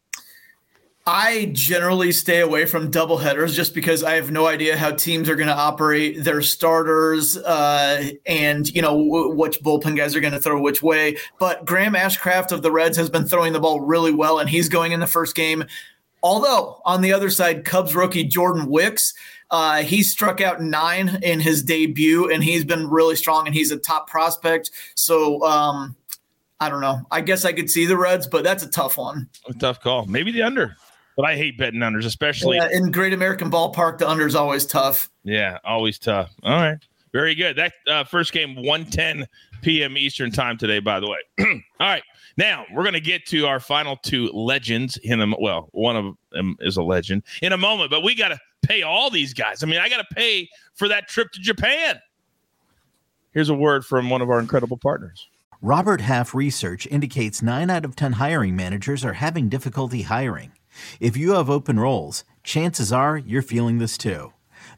I 1.09 1.51
generally 1.53 2.11
stay 2.11 2.41
away 2.41 2.67
from 2.67 2.91
double 2.91 3.19
headers 3.19 3.55
just 3.55 3.75
because 3.75 4.03
I 4.03 4.15
have 4.15 4.33
no 4.33 4.49
idea 4.49 4.77
how 4.77 4.91
teams 4.91 5.29
are 5.29 5.37
going 5.37 5.47
to 5.47 5.55
operate 5.55 6.25
their 6.25 6.43
starters 6.43 7.37
uh, 7.37 8.09
and 8.27 8.69
you 8.75 8.83
know 8.83 8.91
w- 8.91 9.33
which 9.37 9.61
bullpen 9.61 9.97
guys 9.97 10.17
are 10.17 10.21
going 10.21 10.33
to 10.33 10.41
throw 10.41 10.61
which 10.61 10.83
way. 10.83 11.17
But 11.39 11.65
Graham 11.65 11.95
Ashcraft 11.95 12.51
of 12.51 12.63
the 12.63 12.73
Reds 12.73 12.97
has 12.97 13.09
been 13.09 13.25
throwing 13.25 13.53
the 13.53 13.61
ball 13.61 13.81
really 13.81 14.13
well, 14.13 14.41
and 14.41 14.51
he's 14.51 14.69
going 14.69 14.91
in 14.91 14.99
the 14.99 15.07
first 15.07 15.37
game. 15.37 15.65
Although 16.27 16.83
on 16.85 17.03
the 17.03 17.13
other 17.13 17.31
side, 17.31 17.65
Cubs 17.65 17.95
rookie 17.95 18.25
Jordan 18.25 18.67
Wicks, 18.67 19.15
uh, 19.53 19.83
he 19.83 20.03
struck 20.03 20.41
out 20.41 20.61
nine 20.61 21.21
in 21.23 21.39
his 21.39 21.63
debut, 21.63 22.29
and 22.33 22.43
he's 22.43 22.65
been 22.65 22.91
really 22.91 23.15
strong, 23.15 23.47
and 23.47 23.55
he's 23.55 23.71
a 23.71 23.79
top 23.79 24.11
prospect. 24.11 24.73
So. 24.95 25.43
Um, 25.45 25.95
I 26.59 26.71
don't 26.71 26.81
know. 26.81 27.03
I 27.11 27.21
guess 27.21 27.45
I 27.45 27.53
could 27.53 27.69
see 27.69 27.85
the 27.85 27.99
Reds, 27.99 28.27
but 28.27 28.43
that's 28.43 28.63
a 28.63 28.71
tough 28.71 28.97
one. 28.97 29.29
A 29.47 29.53
tough 29.53 29.83
call. 29.83 30.07
Maybe 30.07 30.33
the 30.33 30.43
under. 30.43 30.75
But 31.15 31.27
I 31.27 31.37
hate 31.37 31.59
betting 31.59 31.81
unders, 31.81 32.07
especially 32.07 32.57
yeah, 32.57 32.71
in 32.73 32.91
Great 32.91 33.13
American 33.13 33.51
Ballpark. 33.51 33.99
The 33.99 34.09
under 34.09 34.27
is 34.27 34.35
always 34.35 34.65
tough. 34.65 35.11
Yeah, 35.23 35.59
always 35.65 35.99
tough. 35.99 36.31
All 36.45 36.57
right, 36.57 36.79
very 37.13 37.35
good. 37.35 37.57
That 37.57 37.73
uh, 37.87 38.05
first 38.05 38.33
game, 38.33 38.65
one 38.65 38.87
ten 38.87 39.27
p.m. 39.61 39.99
Eastern 39.99 40.31
time 40.31 40.57
today. 40.57 40.79
By 40.79 40.99
the 40.99 41.09
way. 41.09 41.19
All 41.39 41.87
right, 41.87 42.03
now 42.37 42.65
we're 42.73 42.83
going 42.83 42.95
to 42.95 43.01
get 43.01 43.27
to 43.27 43.47
our 43.47 43.61
final 43.61 43.97
two 43.97 44.29
legends. 44.33 44.97
In 44.99 45.19
them, 45.19 45.35
well, 45.41 45.69
one 45.73 45.97
of 45.97 46.15
them 46.33 46.57
is 46.61 46.77
a 46.77 46.83
legend 46.83 47.23
in 47.43 47.53
a 47.53 47.57
moment, 47.57 47.91
but 47.91 48.03
we 48.03 48.15
got 48.15 48.29
to 48.29 48.39
pay 48.63 48.83
all 48.83 49.11
these 49.11 49.33
guys. 49.33 49.63
I 49.63 49.67
mean, 49.67 49.81
I 49.81 49.89
got 49.89 49.99
to 49.99 50.15
pay 50.15 50.49
for 50.75 50.89
that 50.89 51.09
trip 51.09 51.31
to 51.33 51.41
Japan. 51.41 52.01
Here's 53.33 53.49
a 53.49 53.55
word 53.55 53.85
from 53.85 54.11
one 54.11 54.23
of 54.23 54.31
our 54.31 54.41
incredible 54.41 54.79
partners. 54.79 55.29
Robert 55.63 56.01
Half 56.03 56.35
research 56.35 56.87
indicates 56.87 57.43
9 57.43 57.71
out 57.71 57.85
of 57.85 57.97
10 57.97 58.13
hiring 58.13 58.55
managers 58.57 59.05
are 59.05 59.15
having 59.15 59.49
difficulty 59.49 60.03
hiring. 60.03 60.53
If 61.01 61.17
you 61.17 61.33
have 61.33 61.49
open 61.49 61.81
roles, 61.81 62.25
chances 62.45 62.93
are 62.93 63.17
you're 63.17 63.43
feeling 63.43 63.79
this 63.79 63.97
too. 63.97 64.33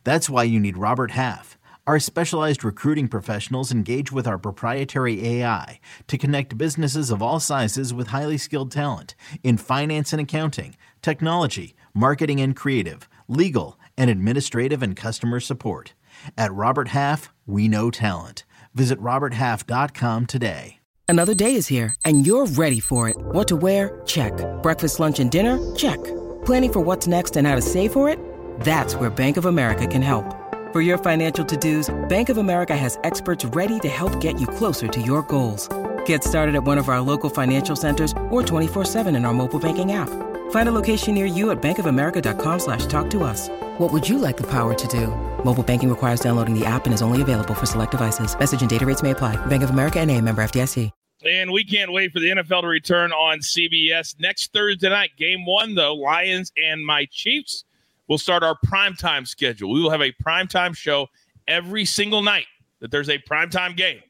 That's 0.05 0.31
why 0.31 0.45
you 0.45 0.61
need 0.61 0.77
Robert 0.77 1.11
Half. 1.11 1.58
Our 1.89 1.99
specialized 1.99 2.65
recruiting 2.65 3.09
professionals 3.09 3.73
engage 3.73 4.13
with 4.13 4.27
our 4.27 4.37
proprietary 4.37 5.27
AI 5.27 5.81
to 6.09 6.19
connect 6.19 6.59
businesses 6.59 7.11
of 7.11 7.23
all 7.23 7.41
sizes 7.41 7.95
with 7.95 8.09
highly 8.09 8.37
skilled 8.37 8.71
talent 8.71 9.15
in 9.43 9.57
finance 9.57 10.13
and 10.13 10.21
accounting, 10.21 10.77
technology, 11.01 11.75
marketing 11.95 12.43
and 12.43 12.55
creative, 12.55 13.09
legal, 13.27 13.81
and 13.97 14.11
administrative 14.11 14.83
and 14.83 14.97
customer 14.97 15.41
support. 15.41 15.95
At 16.37 16.53
Robert 16.53 16.89
Half, 16.89 17.33
we 17.47 17.69
know 17.69 17.91
talent. 17.91 18.45
Visit 18.75 19.01
RobertHalf.com 19.01 20.27
today. 20.27 20.81
Another 21.09 21.33
day 21.33 21.55
is 21.55 21.69
here, 21.69 21.95
and 22.05 22.27
you're 22.27 22.45
ready 22.45 22.81
for 22.81 23.09
it. 23.09 23.17
What 23.17 23.49
to 23.49 23.57
wear? 23.57 24.03
Check. 24.05 24.35
Breakfast, 24.63 25.01
lunch, 25.01 25.21
and 25.21 25.31
dinner? 25.31 25.59
Check. 25.75 26.05
Planning 26.45 26.73
for 26.75 26.81
what's 26.81 27.07
next 27.07 27.39
and 27.39 27.47
how 27.47 27.55
to 27.55 27.63
save 27.63 27.95
for 27.95 28.11
it? 28.11 28.19
That's 28.61 28.95
where 28.95 29.09
Bank 29.09 29.39
of 29.39 29.47
America 29.47 29.87
can 29.87 30.03
help. 30.03 30.38
For 30.71 30.83
your 30.83 30.99
financial 30.99 31.47
to 31.47 31.57
dos, 31.57 31.89
Bank 32.09 32.29
of 32.29 32.37
America 32.37 32.77
has 32.77 32.99
experts 33.03 33.43
ready 33.57 33.81
to 33.81 33.89
help 33.89 34.21
get 34.21 34.39
you 34.39 34.47
closer 34.47 34.87
to 34.87 35.01
your 35.01 35.23
goals. 35.23 35.67
Get 36.05 36.23
started 36.23 36.55
at 36.55 36.63
one 36.63 36.77
of 36.77 36.91
our 36.91 37.01
local 37.01 37.31
financial 37.31 37.75
centers 37.75 38.13
or 38.29 38.43
24-7 38.43 39.07
in 39.17 39.25
our 39.25 39.33
mobile 39.33 39.59
banking 39.59 39.93
app. 39.93 40.11
Find 40.51 40.69
a 40.69 40.73
location 40.73 41.15
near 41.15 41.25
you 41.25 41.53
at 41.53 41.63
bankofamerica.com 41.63 42.59
slash 42.59 42.85
talk 42.85 43.09
to 43.11 43.25
us. 43.25 43.49
What 43.79 43.91
would 43.95 44.07
you 44.07 44.19
like 44.19 44.37
the 44.37 44.51
power 44.51 44.75
to 44.75 44.89
do? 44.89 45.07
Mobile 45.43 45.63
banking 45.63 45.89
requires 45.89 46.21
downloading 46.21 46.53
the 46.53 46.67
app 46.67 46.85
and 46.85 46.93
is 46.93 47.01
only 47.01 47.23
available 47.23 47.55
for 47.55 47.65
select 47.65 47.93
devices. 47.93 48.39
Message 48.39 48.61
and 48.61 48.69
data 48.69 48.85
rates 48.85 49.03
may 49.03 49.13
apply. 49.13 49.37
Bank 49.47 49.63
of 49.63 49.71
America 49.71 49.99
and 49.99 50.11
a 50.11 50.21
member 50.21 50.43
FDIC. 50.43 50.91
And 51.25 51.51
we 51.51 51.65
can't 51.65 51.93
wait 51.93 52.13
for 52.13 52.21
the 52.21 52.29
NFL 52.29 52.61
to 52.61 52.69
return 52.69 53.11
on 53.11 53.39
CBS 53.39 54.21
next 54.21 54.53
Thursday 54.53 54.91
night. 54.91 55.13
Game 55.17 55.47
one, 55.47 55.75
though, 55.75 55.95
Lions 55.95 56.53
and 56.63 56.85
my 56.85 57.09
Chiefs 57.11 57.65
will 58.09 58.19
start 58.19 58.43
our 58.43 58.57
primetime 58.67 59.27
schedule. 59.27 59.71
We 59.71 59.81
will 59.81 59.91
have 59.91 60.03
a 60.03 60.13
primetime 60.13 60.77
show 60.77 61.09
every 61.47 61.85
single 61.85 62.23
night 62.23 62.47
that 62.81 62.91
there's 62.91 63.09
a 63.09 63.19
primetime 63.19 63.77
game 63.77 64.01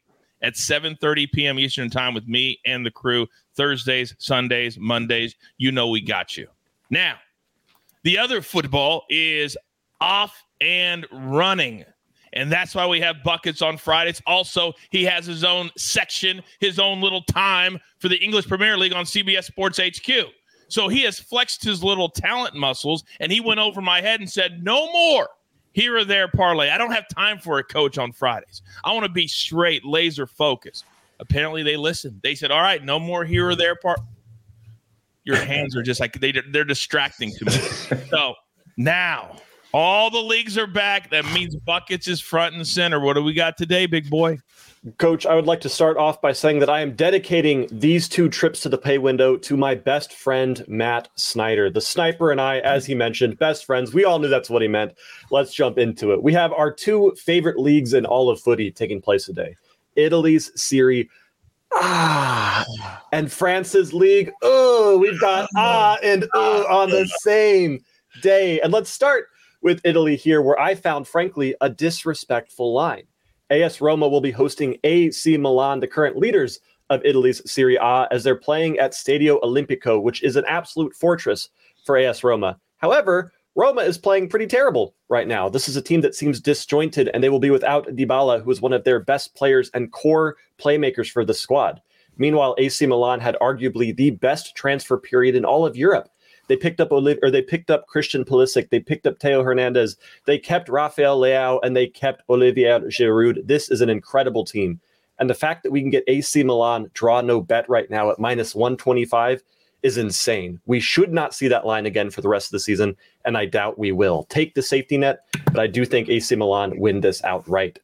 at 0.43 0.55
7.30 0.55 1.33
p.m. 1.33 1.59
Eastern 1.59 1.91
time 1.91 2.15
with 2.15 2.27
me 2.27 2.61
and 2.65 2.85
the 2.87 2.91
crew. 2.91 3.27
Thursdays, 3.57 4.15
Sundays, 4.19 4.79
Mondays. 4.79 5.35
You 5.57 5.73
know 5.73 5.89
we 5.89 6.01
got 6.01 6.37
you. 6.37 6.47
Now, 6.91 7.17
the 8.05 8.19
other 8.19 8.41
football 8.41 9.05
is 9.09 9.57
off 10.01 10.45
and 10.61 11.07
running. 11.13 11.85
And 12.35 12.53
that's 12.53 12.75
why 12.75 12.87
we 12.87 13.01
have 13.01 13.23
buckets 13.25 13.63
on 13.63 13.79
Fridays. 13.79 14.23
Also, 14.27 14.75
he 14.91 15.03
has 15.05 15.27
his 15.27 15.45
own 15.45 15.71
section, 15.77 16.43
his 16.61 16.79
own 16.79 17.01
little 17.01 17.23
time 17.23 17.79
for 17.99 18.09
the 18.09 18.17
English 18.17 18.47
Premier 18.47 18.77
League 18.77 18.93
on 18.93 19.05
CBS 19.05 19.45
Sports 19.45 19.81
HQ. 19.83 20.27
So 20.69 20.89
he 20.89 21.03
has 21.03 21.19
flexed 21.19 21.65
his 21.65 21.83
little 21.83 22.09
talent 22.09 22.55
muscles 22.55 23.05
and 23.21 23.33
he 23.33 23.41
went 23.41 23.61
over 23.61 23.81
my 23.81 24.01
head 24.01 24.21
and 24.21 24.31
said, 24.31 24.63
No 24.63 24.91
more 24.93 25.29
here 25.73 25.97
or 25.97 26.05
there 26.05 26.29
parlay. 26.29 26.71
I 26.71 26.79
don't 26.79 26.93
have 26.93 27.09
time 27.09 27.39
for 27.39 27.59
a 27.59 27.65
coach 27.65 27.99
on 27.99 28.13
Fridays. 28.13 28.63
I 28.85 28.93
want 28.93 29.05
to 29.05 29.13
be 29.13 29.27
straight, 29.27 29.85
laser 29.85 30.27
focused. 30.27 30.85
Apparently, 31.21 31.63
they 31.63 31.77
listened. 31.77 32.21
They 32.23 32.35
said, 32.35 32.51
All 32.51 32.63
right, 32.63 32.85
no 32.85 33.01
more 33.01 33.25
here 33.25 33.49
or 33.49 33.57
there 33.57 33.77
part. 33.77 34.01
Your 35.25 35.37
hands 35.37 35.77
are 35.77 35.83
just 35.83 36.01
like 36.01 36.19
they, 36.21 36.33
they're 36.53 36.65
distracting 36.65 37.33
to 37.33 37.45
me. 37.45 37.53
so 38.11 38.35
now 38.77 39.37
all 39.75 40.11
the 40.11 40.21
leagues 40.21 40.57
are 40.57 40.67
back. 40.67 41.11
That 41.11 41.25
means 41.33 41.55
buckets 41.57 42.09
is 42.09 42.21
front 42.21 42.55
and 42.55 42.67
center. 42.67 43.01
What 43.01 43.15
do 43.15 43.23
we 43.23 43.35
got 43.35 43.57
today, 43.57 43.87
big 43.87 44.09
boy? 44.09 44.39
Coach, 44.99 45.27
I 45.27 45.35
would 45.35 45.47
like 45.47 45.61
to 45.63 45.69
start 45.69 45.97
off 45.97 46.21
by 46.21 46.33
saying 46.33 46.61
that 46.61 46.71
I 46.71 46.81
am 46.81 46.95
dedicating 46.95 47.69
these 47.71 48.09
two 48.09 48.29
trips 48.29 48.61
to 48.61 48.69
the 48.69 48.79
pay 48.79 48.99
window 48.99 49.37
to 49.37 49.57
my 49.57 49.75
best 49.75 50.13
friend, 50.13 50.65
Matt 50.69 51.09
Snyder. 51.17 51.69
The 51.69 51.81
sniper 51.81 52.31
and 52.31 52.41
I, 52.41 52.59
as 52.61 52.87
he 52.87 52.95
mentioned, 52.95 53.39
best 53.39 53.65
friends. 53.65 53.93
We 53.93 54.05
all 54.05 54.19
knew 54.19 54.29
that's 54.29 54.51
what 54.51 54.63
he 54.63 54.69
meant. 54.69 54.95
Let's 55.31 55.53
jump 55.53 55.79
into 55.79 56.13
it. 56.13 56.23
We 56.23 56.33
have 56.35 56.53
our 56.53 56.73
two 56.73 57.13
favorite 57.17 57.59
leagues 57.59 57.93
in 57.93 58.07
all 58.07 58.31
of 58.31 58.41
footy 58.41 58.71
taking 58.71 59.01
place 59.01 59.27
today 59.27 59.57
Italy's 59.97 60.53
Serie 60.55 61.09
Ah, 61.73 62.65
and 63.13 63.31
France's 63.31 63.93
league. 63.93 64.33
Oh, 64.43 64.97
we've 64.99 65.21
got 65.21 65.49
ah 65.57 65.99
and 66.03 66.27
oh 66.35 66.65
on 66.67 66.91
the 66.91 67.07
same 67.21 67.85
day. 68.23 68.61
And 68.61 68.73
let's 68.73 68.91
start 68.91 69.29
with 69.61 69.81
Italy 69.85 70.17
here, 70.17 70.41
where 70.41 70.59
I 70.59 70.75
found, 70.75 71.07
frankly, 71.07 71.55
a 71.61 71.69
disrespectful 71.69 72.73
line. 72.73 73.05
AS 73.51 73.81
Roma 73.81 74.09
will 74.09 74.21
be 74.21 74.31
hosting 74.31 74.77
AC 74.85 75.37
Milan, 75.37 75.81
the 75.81 75.87
current 75.87 76.17
leaders 76.17 76.61
of 76.91 77.05
Italy's 77.05 77.41
Serie 77.51 77.77
A, 77.77 78.07
as 78.11 78.25
they're 78.25 78.37
playing 78.37 78.79
at 78.79 78.93
Stadio 78.93 79.41
Olimpico, 79.43 80.03
which 80.03 80.23
is 80.23 80.37
an 80.37 80.45
absolute 80.47 80.95
fortress 80.95 81.49
for 81.85 81.97
AS 81.97 82.23
Roma. 82.23 82.59
However, 82.77 83.33
Roma 83.57 83.83
is 83.83 83.99
playing 83.99 84.29
pretty 84.29 84.47
terrible 84.47 84.95
right 85.09 85.27
now. 85.27 85.49
This 85.49 85.69
is 85.69 85.77
a 85.77 85.83
team 85.83 86.01
that 86.03 86.15
seems 86.15 86.41
disjointed, 86.41 87.11
and 87.13 87.25
they 87.25 87.29
will 87.29 87.41
be 87.41 87.51
without 87.51 87.89
Dybala, 87.89 88.43
who 88.43 88.51
is 88.51 88.61
one 88.61 88.73
of 88.73 88.85
their 88.85 89.01
best 89.01 89.35
players 89.35 89.71
and 89.75 89.91
core 89.91 90.37
playmakers 90.59 91.11
for 91.11 91.25
the 91.25 91.35
squad. 91.35 91.81
Meanwhile, 92.19 92.55
AC 92.59 92.85
Milan 92.87 93.21
had 93.21 93.37
arguably 93.41 93.97
the 93.97 94.11
best 94.11 94.55
transfer 94.55 94.99
period 94.99 95.35
in 95.35 95.45
all 95.45 95.67
of 95.67 95.77
Europe. 95.77 96.09
They 96.49 96.57
picked 96.57 96.81
up 96.81 96.91
Oliv- 96.91 97.19
or 97.23 97.31
they 97.31 97.43
picked 97.43 97.71
up 97.71 97.87
Christian 97.87 98.25
Pulisic. 98.25 98.71
They 98.71 98.81
picked 98.81 99.07
up 99.07 99.21
Theo 99.21 99.43
Hernandez. 99.43 99.97
They 100.25 100.39
kept 100.39 100.69
Rafael 100.69 101.21
Leao 101.21 101.61
and 101.63 101.77
they 101.77 101.87
kept 101.87 102.23
Olivier 102.29 102.81
Giroud. 102.81 103.47
This 103.47 103.71
is 103.71 103.81
an 103.81 103.91
incredible 103.91 104.45
team. 104.45 104.81
And 105.19 105.29
the 105.29 105.35
fact 105.35 105.63
that 105.63 105.73
we 105.73 105.81
can 105.81 105.91
get 105.91 106.05
AC 106.07 106.43
Milan 106.43 106.91
draw 106.95 107.21
no 107.21 107.41
bet 107.41 107.69
right 107.69 107.91
now 107.91 108.11
at 108.11 108.19
minus 108.19 108.55
125 108.55 109.43
is 109.83 109.99
insane. 109.99 110.61
We 110.67 110.81
should 110.81 111.13
not 111.13 111.35
see 111.35 111.49
that 111.49 111.67
line 111.67 111.87
again 111.87 112.11
for 112.11 112.21
the 112.21 112.29
rest 112.29 112.49
of 112.49 112.53
the 112.53 112.61
season, 112.61 112.97
and 113.25 113.37
I 113.37 113.47
doubt 113.47 113.79
we 113.79 113.93
will. 113.93 114.25
Take 114.29 114.55
the 114.55 114.63
safety 114.63 114.97
net, 114.97 115.21
but 115.47 115.61
I 115.61 115.67
do 115.67 115.85
think 115.85 116.09
AC 116.09 116.35
Milan 116.35 116.79
win 116.79 117.01
this 117.01 117.23
outright. 117.25 117.79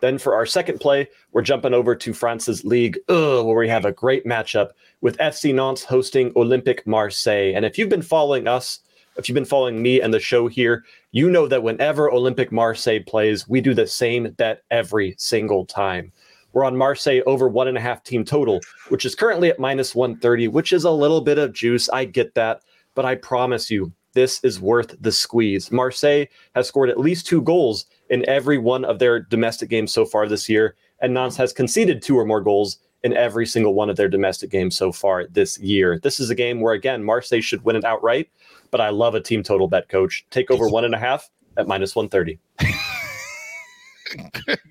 Then 0.00 0.18
for 0.18 0.34
our 0.34 0.46
second 0.46 0.78
play, 0.80 1.08
we're 1.32 1.42
jumping 1.42 1.74
over 1.74 1.94
to 1.94 2.12
France's 2.12 2.64
league, 2.64 2.98
ugh, 3.08 3.44
where 3.44 3.56
we 3.56 3.68
have 3.68 3.84
a 3.84 3.92
great 3.92 4.24
matchup 4.24 4.70
with 5.00 5.16
FC 5.18 5.54
Nantes 5.54 5.84
hosting 5.84 6.32
Olympique 6.32 6.86
Marseille. 6.86 7.52
And 7.54 7.64
if 7.64 7.78
you've 7.78 7.88
been 7.88 8.02
following 8.02 8.48
us, 8.48 8.80
if 9.16 9.28
you've 9.28 9.34
been 9.34 9.44
following 9.44 9.82
me 9.82 10.00
and 10.00 10.14
the 10.14 10.20
show 10.20 10.46
here, 10.46 10.84
you 11.12 11.30
know 11.30 11.48
that 11.48 11.62
whenever 11.62 12.10
Olympique 12.10 12.52
Marseille 12.52 13.00
plays, 13.06 13.48
we 13.48 13.60
do 13.60 13.74
the 13.74 13.86
same 13.86 14.30
bet 14.36 14.62
every 14.70 15.14
single 15.18 15.66
time. 15.66 16.12
We're 16.52 16.64
on 16.64 16.76
Marseille 16.76 17.22
over 17.26 17.48
one 17.48 17.68
and 17.68 17.76
a 17.76 17.80
half 17.80 18.02
team 18.02 18.24
total, 18.24 18.60
which 18.88 19.04
is 19.04 19.14
currently 19.14 19.50
at 19.50 19.58
minus 19.58 19.94
130, 19.94 20.48
which 20.48 20.72
is 20.72 20.84
a 20.84 20.90
little 20.90 21.20
bit 21.20 21.38
of 21.38 21.52
juice. 21.52 21.88
I 21.90 22.04
get 22.04 22.34
that. 22.34 22.62
But 22.94 23.04
I 23.04 23.16
promise 23.16 23.70
you, 23.70 23.92
this 24.14 24.42
is 24.42 24.60
worth 24.60 24.96
the 25.00 25.12
squeeze. 25.12 25.70
Marseille 25.70 26.24
has 26.54 26.66
scored 26.66 26.90
at 26.90 26.98
least 26.98 27.26
two 27.26 27.42
goals 27.42 27.86
in 28.10 28.28
every 28.28 28.58
one 28.58 28.84
of 28.84 28.98
their 28.98 29.20
domestic 29.20 29.68
games 29.68 29.92
so 29.92 30.04
far 30.04 30.26
this 30.26 30.48
year, 30.48 30.74
and 31.00 31.14
Nantes 31.14 31.36
has 31.36 31.52
conceded 31.52 32.02
two 32.02 32.18
or 32.18 32.24
more 32.24 32.40
goals 32.40 32.78
in 33.04 33.16
every 33.16 33.46
single 33.46 33.74
one 33.74 33.90
of 33.90 33.96
their 33.96 34.08
domestic 34.08 34.50
games 34.50 34.76
so 34.76 34.90
far 34.92 35.26
this 35.26 35.58
year. 35.58 35.98
This 36.02 36.20
is 36.20 36.30
a 36.30 36.34
game 36.34 36.60
where, 36.60 36.74
again, 36.74 37.04
Marseille 37.04 37.40
should 37.40 37.64
win 37.64 37.76
it 37.76 37.84
outright, 37.84 38.28
but 38.70 38.80
I 38.80 38.90
love 38.90 39.14
a 39.14 39.20
team 39.20 39.42
total 39.42 39.68
bet 39.68 39.88
coach. 39.88 40.26
Take 40.30 40.50
over 40.50 40.68
one 40.68 40.84
and 40.84 40.94
a 40.94 40.98
half 40.98 41.28
at 41.56 41.66
minus 41.68 41.94
130. 41.94 42.38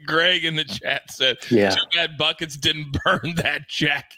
Greg 0.06 0.46
in 0.46 0.56
the 0.56 0.64
chat 0.64 1.12
said, 1.12 1.38
Yeah. 1.50 1.72
too 1.72 1.82
bad 1.94 2.18
Buckets 2.18 2.58
didn't 2.58 2.98
burn 3.06 3.36
that 3.36 3.68
jacket. 3.70 4.18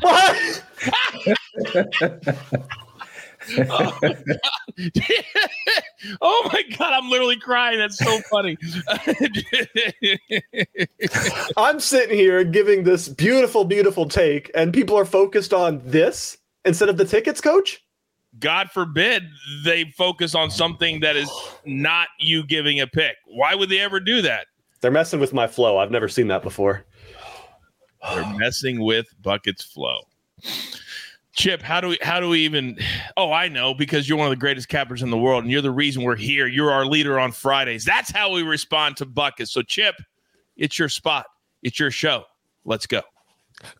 What? 0.00 0.62
oh, 3.70 3.98
my 4.02 4.08
God. 4.08 4.38
oh 6.20 6.50
my 6.52 6.62
God, 6.76 6.92
I'm 6.92 7.10
literally 7.10 7.38
crying. 7.38 7.78
That's 7.78 7.98
so 7.98 8.20
funny. 8.30 8.56
I'm 11.56 11.80
sitting 11.80 12.16
here 12.16 12.44
giving 12.44 12.84
this 12.84 13.08
beautiful, 13.08 13.64
beautiful 13.64 14.08
take, 14.08 14.50
and 14.54 14.72
people 14.72 14.96
are 14.96 15.04
focused 15.04 15.52
on 15.52 15.80
this 15.84 16.38
instead 16.64 16.88
of 16.88 16.96
the 16.96 17.04
tickets, 17.04 17.40
coach? 17.40 17.82
God 18.38 18.70
forbid 18.70 19.24
they 19.64 19.84
focus 19.96 20.34
on 20.34 20.50
something 20.50 21.00
that 21.00 21.16
is 21.16 21.30
not 21.64 22.08
you 22.18 22.44
giving 22.44 22.80
a 22.80 22.86
pick. 22.86 23.16
Why 23.26 23.54
would 23.54 23.70
they 23.70 23.80
ever 23.80 24.00
do 24.00 24.22
that? 24.22 24.46
They're 24.80 24.90
messing 24.90 25.20
with 25.20 25.32
my 25.32 25.46
flow. 25.46 25.78
I've 25.78 25.90
never 25.90 26.08
seen 26.08 26.28
that 26.28 26.42
before. 26.42 26.84
They're 28.14 28.36
messing 28.36 28.80
with 28.80 29.06
buckets 29.22 29.64
flow. 29.64 30.00
Chip, 31.36 31.60
how 31.60 31.82
do 31.82 31.88
we 31.88 31.98
how 32.00 32.18
do 32.18 32.30
we 32.30 32.40
even 32.40 32.78
Oh, 33.16 33.30
I 33.30 33.48
know 33.48 33.74
because 33.74 34.08
you're 34.08 34.16
one 34.16 34.26
of 34.26 34.30
the 34.30 34.36
greatest 34.36 34.68
cappers 34.68 35.02
in 35.02 35.10
the 35.10 35.18
world 35.18 35.44
and 35.44 35.52
you're 35.52 35.60
the 35.60 35.70
reason 35.70 36.02
we're 36.02 36.16
here. 36.16 36.46
You're 36.46 36.70
our 36.70 36.86
leader 36.86 37.20
on 37.20 37.30
Fridays. 37.30 37.84
That's 37.84 38.10
how 38.10 38.32
we 38.32 38.42
respond 38.42 38.96
to 38.98 39.06
buckets. 39.06 39.52
So 39.52 39.60
Chip, 39.60 39.96
it's 40.56 40.78
your 40.78 40.88
spot. 40.88 41.26
It's 41.62 41.78
your 41.78 41.90
show. 41.90 42.24
Let's 42.64 42.86
go. 42.86 43.02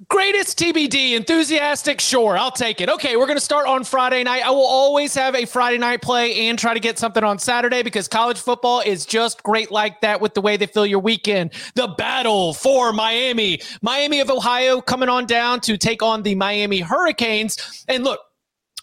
Greatest 0.09 0.59
TBD, 0.59 1.13
enthusiastic, 1.13 2.01
sure, 2.01 2.37
I'll 2.39 2.51
take 2.51 2.81
it. 2.81 2.89
Okay, 2.89 3.17
we're 3.17 3.27
going 3.27 3.37
to 3.37 3.45
start 3.45 3.67
on 3.67 3.85
Friday 3.85 4.25
night. 4.25 4.43
I 4.45 4.51
will 4.51 4.67
always 4.67 5.15
have 5.15 5.35
a 5.35 5.45
Friday 5.45 5.77
night 5.77 6.01
play 6.01 6.49
and 6.49 6.59
try 6.59 6.73
to 6.73 6.81
get 6.81 6.99
something 6.99 7.23
on 7.23 7.39
Saturday 7.39 7.83
because 7.83 8.09
college 8.09 8.39
football 8.39 8.81
is 8.81 9.05
just 9.05 9.43
great 9.43 9.71
like 9.71 10.01
that 10.01 10.21
with 10.21 10.33
the 10.35 10.41
way 10.41 10.57
they 10.57 10.67
fill 10.67 10.87
your 10.87 11.01
weekend. 11.01 11.53
The 11.75 11.89
battle 11.89 12.55
for 12.55 12.93
Miami. 12.93 13.61
Miami 13.83 14.21
of 14.21 14.31
Ohio 14.31 14.81
coming 14.81 15.11
on 15.11 15.27
down 15.27 15.61
to 15.63 15.77
take 15.77 16.03
on 16.03 16.23
the 16.23 16.35
Miami 16.35 16.81
Hurricanes. 16.81 17.85
And 17.87 18.03
look, 18.03 18.21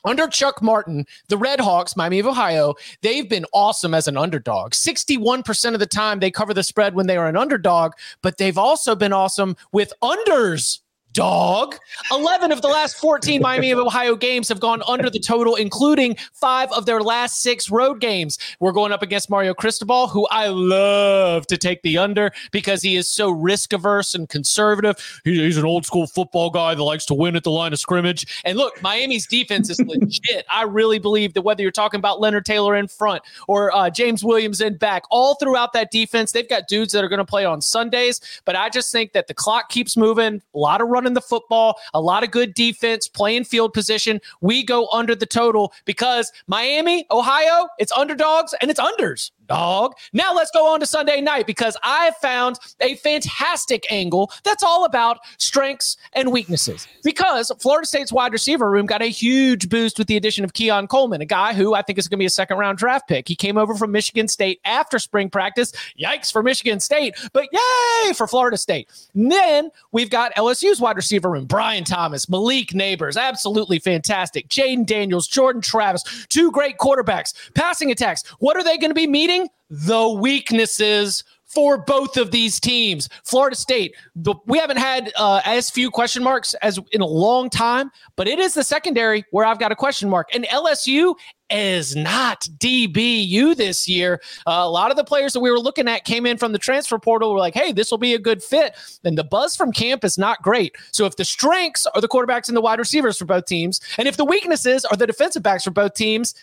under 0.06 0.28
Chuck 0.28 0.62
Martin, 0.62 1.06
the 1.30 1.38
Red 1.38 1.60
Hawks, 1.60 1.96
Miami 1.96 2.20
of 2.20 2.28
Ohio, 2.28 2.76
they've 3.02 3.28
been 3.28 3.46
awesome 3.54 3.94
as 3.94 4.08
an 4.08 4.18
underdog. 4.18 4.74
61% 4.74 5.74
of 5.74 5.80
the 5.80 5.86
time 5.86 6.20
they 6.20 6.32
cover 6.32 6.54
the 6.54 6.64
spread 6.64 6.94
when 6.94 7.08
they 7.08 7.18
are 7.18 7.28
an 7.28 7.38
underdog, 7.38 7.94
but 8.22 8.38
they've 8.38 8.58
also 8.58 8.96
been 8.96 9.14
awesome 9.14 9.56
with 9.72 9.94
unders. 10.04 10.80
Dog. 11.14 11.78
11 12.12 12.52
of 12.52 12.62
the 12.64 12.68
last 12.68 12.98
14 12.98 13.42
Miami 13.44 13.70
of 13.72 13.78
Ohio 13.78 14.16
games 14.16 14.50
have 14.50 14.60
gone 14.60 14.82
under 14.88 15.10
the 15.10 15.20
total, 15.20 15.56
including 15.56 16.18
five 16.34 16.72
of 16.72 16.88
their 16.88 17.02
last 17.02 17.42
six 17.42 17.70
road 17.70 18.02
games. 18.02 18.40
We're 18.60 18.72
going 18.72 18.92
up 18.92 19.04
against 19.04 19.30
Mario 19.30 19.54
Cristobal, 19.54 20.08
who 20.08 20.26
I 20.28 20.48
love 20.48 21.46
to 21.48 21.58
take 21.58 21.84
the 21.84 22.00
under 22.00 22.32
because 22.52 22.82
he 22.82 22.96
is 22.96 23.08
so 23.08 23.30
risk 23.30 23.74
averse 23.74 24.16
and 24.16 24.28
conservative. 24.28 25.22
He's 25.24 25.58
an 25.58 25.66
old 25.66 25.86
school 25.86 26.08
football 26.08 26.50
guy 26.50 26.74
that 26.74 26.84
likes 26.84 27.06
to 27.06 27.14
win 27.14 27.36
at 27.36 27.44
the 27.44 27.52
line 27.52 27.74
of 27.74 27.80
scrimmage. 27.80 28.42
And 28.44 28.58
look, 28.58 28.82
Miami's 28.82 29.28
defense 29.28 29.70
is 29.70 29.80
legit. 29.80 30.46
I 30.50 30.64
really 30.64 30.98
believe 31.00 31.36
that 31.36 31.44
whether 31.44 31.62
you're 31.62 31.72
talking 31.72 32.00
about 32.00 32.22
Leonard 32.22 32.46
Taylor 32.46 32.76
in 32.76 32.88
front 32.88 33.22
or 33.48 33.76
uh, 33.76 33.90
James 33.92 34.24
Williams 34.24 34.62
in 34.62 34.78
back, 34.78 35.04
all 35.12 35.36
throughout 35.36 35.74
that 35.74 35.92
defense, 35.92 36.32
they've 36.32 36.50
got 36.50 36.68
dudes 36.68 36.92
that 36.94 37.04
are 37.04 37.10
going 37.10 37.20
to 37.20 37.26
play 37.26 37.46
on 37.46 37.62
Sundays. 37.62 38.20
But 38.46 38.56
I 38.56 38.70
just 38.70 38.92
think 38.92 39.14
that 39.14 39.28
the 39.28 39.34
clock 39.36 39.70
keeps 39.70 39.96
moving, 39.96 40.42
a 40.56 40.58
lot 40.58 40.82
of 40.82 40.88
running 40.88 41.03
the 41.12 41.22
football, 41.22 41.78
a 41.94 42.00
lot 42.00 42.24
of 42.24 42.32
good 42.32 42.54
defense, 42.54 43.08
playing 43.10 43.44
field 43.44 43.74
position. 43.74 44.22
We 44.40 44.64
go 44.64 44.88
under 44.94 45.16
the 45.16 45.26
total 45.26 45.74
because 45.84 46.32
Miami, 46.48 47.06
Ohio, 47.12 47.68
it's 47.80 47.92
underdogs 47.92 48.54
and 48.62 48.72
it's 48.72 48.80
unders. 48.80 49.32
Dog. 49.48 49.94
Now 50.14 50.34
let's 50.34 50.52
go 50.52 50.74
on 50.74 50.80
to 50.80 50.86
Sunday 50.86 51.22
night 51.22 51.48
because 51.48 51.78
I 51.84 52.12
found 52.22 52.60
a 52.80 52.96
fantastic 52.96 53.86
angle 53.92 54.32
that's 54.44 54.64
all 54.64 54.86
about 54.86 55.20
strengths 55.38 55.98
and 56.14 56.32
weaknesses. 56.32 56.88
Because 57.04 57.52
Florida 57.60 57.86
State's 57.86 58.12
wide 58.12 58.32
receiver 58.34 58.70
room 58.70 58.86
got 58.86 59.02
a 59.02 59.08
huge 59.08 59.70
boost 59.70 59.98
with 59.98 60.08
the 60.08 60.18
addition 60.18 60.44
of 60.44 60.54
Keon 60.54 60.88
Coleman, 60.88 61.22
a 61.22 61.26
guy 61.26 61.54
who 61.54 61.74
I 61.74 61.82
think 61.82 62.00
is 62.00 62.08
going 62.08 62.18
to 62.18 62.22
be 62.22 62.26
a 62.26 62.30
second 62.30 62.58
round 62.58 62.78
draft 62.78 63.08
pick. 63.08 63.28
He 63.28 63.36
came 63.36 63.58
over 63.58 63.76
from 63.76 63.92
Michigan 63.92 64.28
State 64.28 64.60
after 64.66 65.00
spring 65.00 65.30
practice. 65.30 65.72
Yikes 66.00 66.32
for 66.32 66.44
Michigan 66.44 66.80
State, 66.80 67.16
but 67.34 67.48
yay 67.52 68.14
for 68.14 68.28
Florida 68.28 68.58
State. 68.58 68.90
And 69.14 69.32
then 69.32 69.72
we've 69.92 70.10
got 70.10 70.34
LSU's 70.36 70.80
wide 70.80 70.96
receiver 70.96 71.30
room 71.30 71.46
Brian 71.46 71.84
Thomas, 71.84 72.30
Malik 72.30 72.70
Nabers, 72.70 73.18
absolutely 73.18 73.80
fantastic. 73.80 74.48
Jayden 74.48 74.86
Daniels, 74.86 75.28
Jordan 75.28 75.62
Travis, 75.62 76.26
two 76.30 76.52
great 76.52 76.78
quarterbacks, 76.78 77.34
passing 77.54 77.92
attacks. 77.92 78.24
What 78.40 78.58
are 78.58 78.64
they 78.64 78.78
going 78.78 78.92
to 78.92 78.96
be 78.96 79.08
meeting? 79.08 79.33
The 79.70 80.10
weaknesses 80.10 81.24
for 81.54 81.78
both 81.78 82.18
of 82.18 82.32
these 82.32 82.60
teams. 82.60 83.08
Florida 83.24 83.56
State, 83.56 83.96
the, 84.16 84.34
we 84.48 84.58
haven't 84.58 84.78
had 84.78 85.12
uh, 85.16 85.42
as 85.46 85.70
few 85.70 85.92
question 85.92 86.24
marks 86.24 86.56
as 86.56 86.80
in 86.92 87.02
a 87.02 87.06
long 87.06 87.50
time, 87.50 87.92
but 88.16 88.28
it 88.28 88.40
is 88.40 88.56
the 88.56 88.64
secondary 88.64 89.24
where 89.32 89.46
I've 89.46 89.60
got 89.60 89.72
a 89.72 89.76
question 89.76 90.10
mark. 90.10 90.34
And 90.34 90.46
LSU 90.46 91.14
is 91.52 91.96
not 91.96 92.48
DBU 92.58 93.56
this 93.56 93.88
year. 93.88 94.20
Uh, 94.48 94.64
a 94.64 94.70
lot 94.70 94.90
of 94.90 94.98
the 94.98 95.04
players 95.04 95.34
that 95.34 95.42
we 95.42 95.52
were 95.52 95.60
looking 95.60 95.88
at 95.88 96.06
came 96.06 96.26
in 96.26 96.38
from 96.38 96.52
the 96.52 96.58
transfer 96.58 96.98
portal. 96.98 97.34
Were 97.34 97.40
like, 97.40 97.54
hey, 97.54 97.72
this 97.72 97.92
will 97.92 98.00
be 98.00 98.16
a 98.16 98.20
good 98.20 98.42
fit. 98.42 98.76
And 99.04 99.16
the 99.16 99.24
buzz 99.24 99.56
from 99.56 99.72
camp 99.72 100.04
is 100.04 100.18
not 100.18 100.42
great. 100.42 100.76
So 100.92 101.06
if 101.06 101.16
the 101.16 101.26
strengths 101.26 101.86
are 101.86 102.02
the 102.02 102.08
quarterbacks 102.08 102.48
and 102.48 102.58
the 102.58 102.62
wide 102.62 102.80
receivers 102.80 103.20
for 103.20 103.26
both 103.26 103.46
teams, 103.46 103.80
and 104.00 104.08
if 104.08 104.18
the 104.18 104.26
weaknesses 104.26 104.86
are 104.86 104.98
the 104.98 105.06
defensive 105.06 105.44
backs 105.44 105.66
for 105.66 105.72
both 105.72 105.94
teams, 105.94 106.34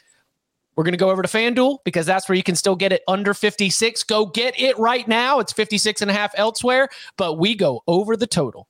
we're 0.80 0.84
going 0.84 0.92
to 0.92 0.96
go 0.96 1.10
over 1.10 1.20
to 1.20 1.28
FanDuel 1.28 1.80
because 1.84 2.06
that's 2.06 2.26
where 2.26 2.36
you 2.36 2.42
can 2.42 2.56
still 2.56 2.74
get 2.74 2.90
it 2.90 3.02
under 3.06 3.34
56. 3.34 4.02
Go 4.04 4.24
get 4.24 4.58
it 4.58 4.78
right 4.78 5.06
now. 5.06 5.38
It's 5.38 5.52
56 5.52 6.00
and 6.00 6.10
a 6.10 6.14
half 6.14 6.32
elsewhere, 6.38 6.88
but 7.18 7.34
we 7.34 7.54
go 7.54 7.82
over 7.86 8.16
the 8.16 8.26
total. 8.26 8.66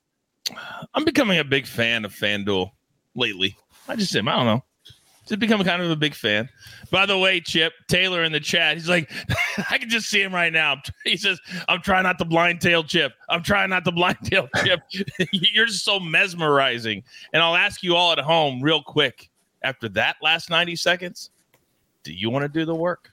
I'm 0.93 1.05
becoming 1.05 1.39
a 1.39 1.45
big 1.45 1.65
fan 1.65 2.03
of 2.03 2.13
FanDuel 2.13 2.69
lately. 3.15 3.55
I 3.87 3.95
just 3.95 4.13
am. 4.13 4.27
I 4.27 4.35
don't 4.35 4.45
know. 4.45 4.63
Just 5.25 5.39
becoming 5.39 5.65
kind 5.65 5.81
of 5.81 5.89
a 5.89 5.95
big 5.95 6.13
fan. 6.13 6.49
By 6.91 7.05
the 7.05 7.17
way, 7.17 7.39
Chip 7.39 7.71
Taylor 7.87 8.25
in 8.25 8.33
the 8.33 8.41
chat, 8.41 8.75
he's 8.75 8.89
like, 8.89 9.09
I 9.71 9.77
can 9.77 9.87
just 9.87 10.09
see 10.09 10.21
him 10.21 10.35
right 10.35 10.51
now. 10.51 10.81
He 11.05 11.15
says, 11.15 11.39
"I'm 11.69 11.81
trying 11.81 12.03
not 12.03 12.19
to 12.19 12.25
blind 12.25 12.59
tail 12.59 12.83
Chip. 12.83 13.13
I'm 13.29 13.41
trying 13.41 13.69
not 13.69 13.85
to 13.85 13.91
blind 13.93 14.17
tail 14.25 14.49
Chip. 14.65 14.81
You're 15.31 15.67
just 15.67 15.85
so 15.85 15.97
mesmerizing." 15.97 17.03
And 17.31 17.41
I'll 17.41 17.55
ask 17.55 17.83
you 17.83 17.95
all 17.95 18.11
at 18.11 18.19
home, 18.19 18.61
real 18.61 18.83
quick, 18.83 19.29
after 19.61 19.87
that 19.89 20.17
last 20.21 20.49
90 20.49 20.75
seconds, 20.75 21.29
do 22.03 22.13
you 22.13 22.29
want 22.29 22.43
to 22.43 22.49
do 22.49 22.65
the 22.65 22.75
work? 22.75 23.11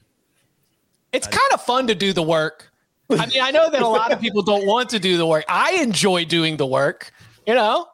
It's 1.12 1.26
kind 1.26 1.52
of 1.54 1.62
fun 1.62 1.86
to 1.86 1.94
do 1.94 2.12
the 2.12 2.22
work. 2.22 2.70
I 3.10 3.26
mean, 3.26 3.40
I 3.40 3.50
know 3.50 3.70
that 3.70 3.80
a 3.80 3.88
lot 3.88 4.12
of 4.12 4.20
people 4.20 4.42
don't 4.42 4.66
want 4.66 4.90
to 4.90 4.98
do 4.98 5.16
the 5.16 5.26
work. 5.26 5.44
I 5.48 5.72
enjoy 5.80 6.26
doing 6.26 6.58
the 6.58 6.66
work, 6.66 7.10
you 7.46 7.54
know? 7.54 7.86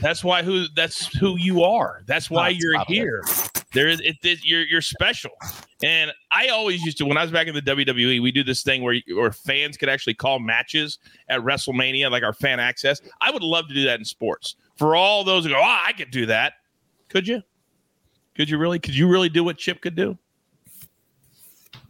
That's 0.00 0.24
why 0.24 0.42
who 0.42 0.66
that's 0.74 1.14
who 1.16 1.36
you 1.38 1.62
are. 1.62 2.02
That's 2.06 2.30
why 2.30 2.52
That's 2.52 2.62
you're 2.62 2.74
it. 2.80 2.86
here. 2.88 3.22
There 3.72 3.88
is 3.88 4.00
it, 4.00 4.16
it- 4.22 4.44
you're 4.44 4.64
you're 4.64 4.82
special. 4.82 5.30
And 5.82 6.12
I 6.30 6.48
always 6.48 6.82
used 6.82 6.98
to 6.98 7.06
when 7.06 7.16
I 7.16 7.22
was 7.22 7.30
back 7.30 7.46
in 7.46 7.54
the 7.54 7.62
WWE, 7.62 8.20
we 8.22 8.30
do 8.32 8.44
this 8.44 8.62
thing 8.62 8.82
where 8.82 8.96
where 9.14 9.32
fans 9.32 9.76
could 9.78 9.88
actually 9.88 10.14
call 10.14 10.38
matches 10.38 10.98
at 11.28 11.40
WrestleMania, 11.40 12.10
like 12.10 12.22
our 12.22 12.34
fan 12.34 12.60
access. 12.60 13.00
I 13.20 13.30
would 13.30 13.42
love 13.42 13.66
to 13.68 13.74
do 13.74 13.84
that 13.84 13.98
in 13.98 14.04
sports. 14.04 14.56
For 14.76 14.94
all 14.94 15.24
those 15.24 15.44
who 15.44 15.50
go, 15.50 15.56
oh, 15.58 15.62
I 15.62 15.92
could 15.92 16.10
do 16.10 16.26
that. 16.26 16.54
Could 17.08 17.26
you? 17.26 17.42
Could 18.34 18.48
you 18.50 18.58
really? 18.58 18.78
Could 18.78 18.94
you 18.94 19.08
really 19.08 19.28
do 19.30 19.42
what 19.42 19.56
Chip 19.58 19.80
could 19.80 19.94
do? 19.96 20.18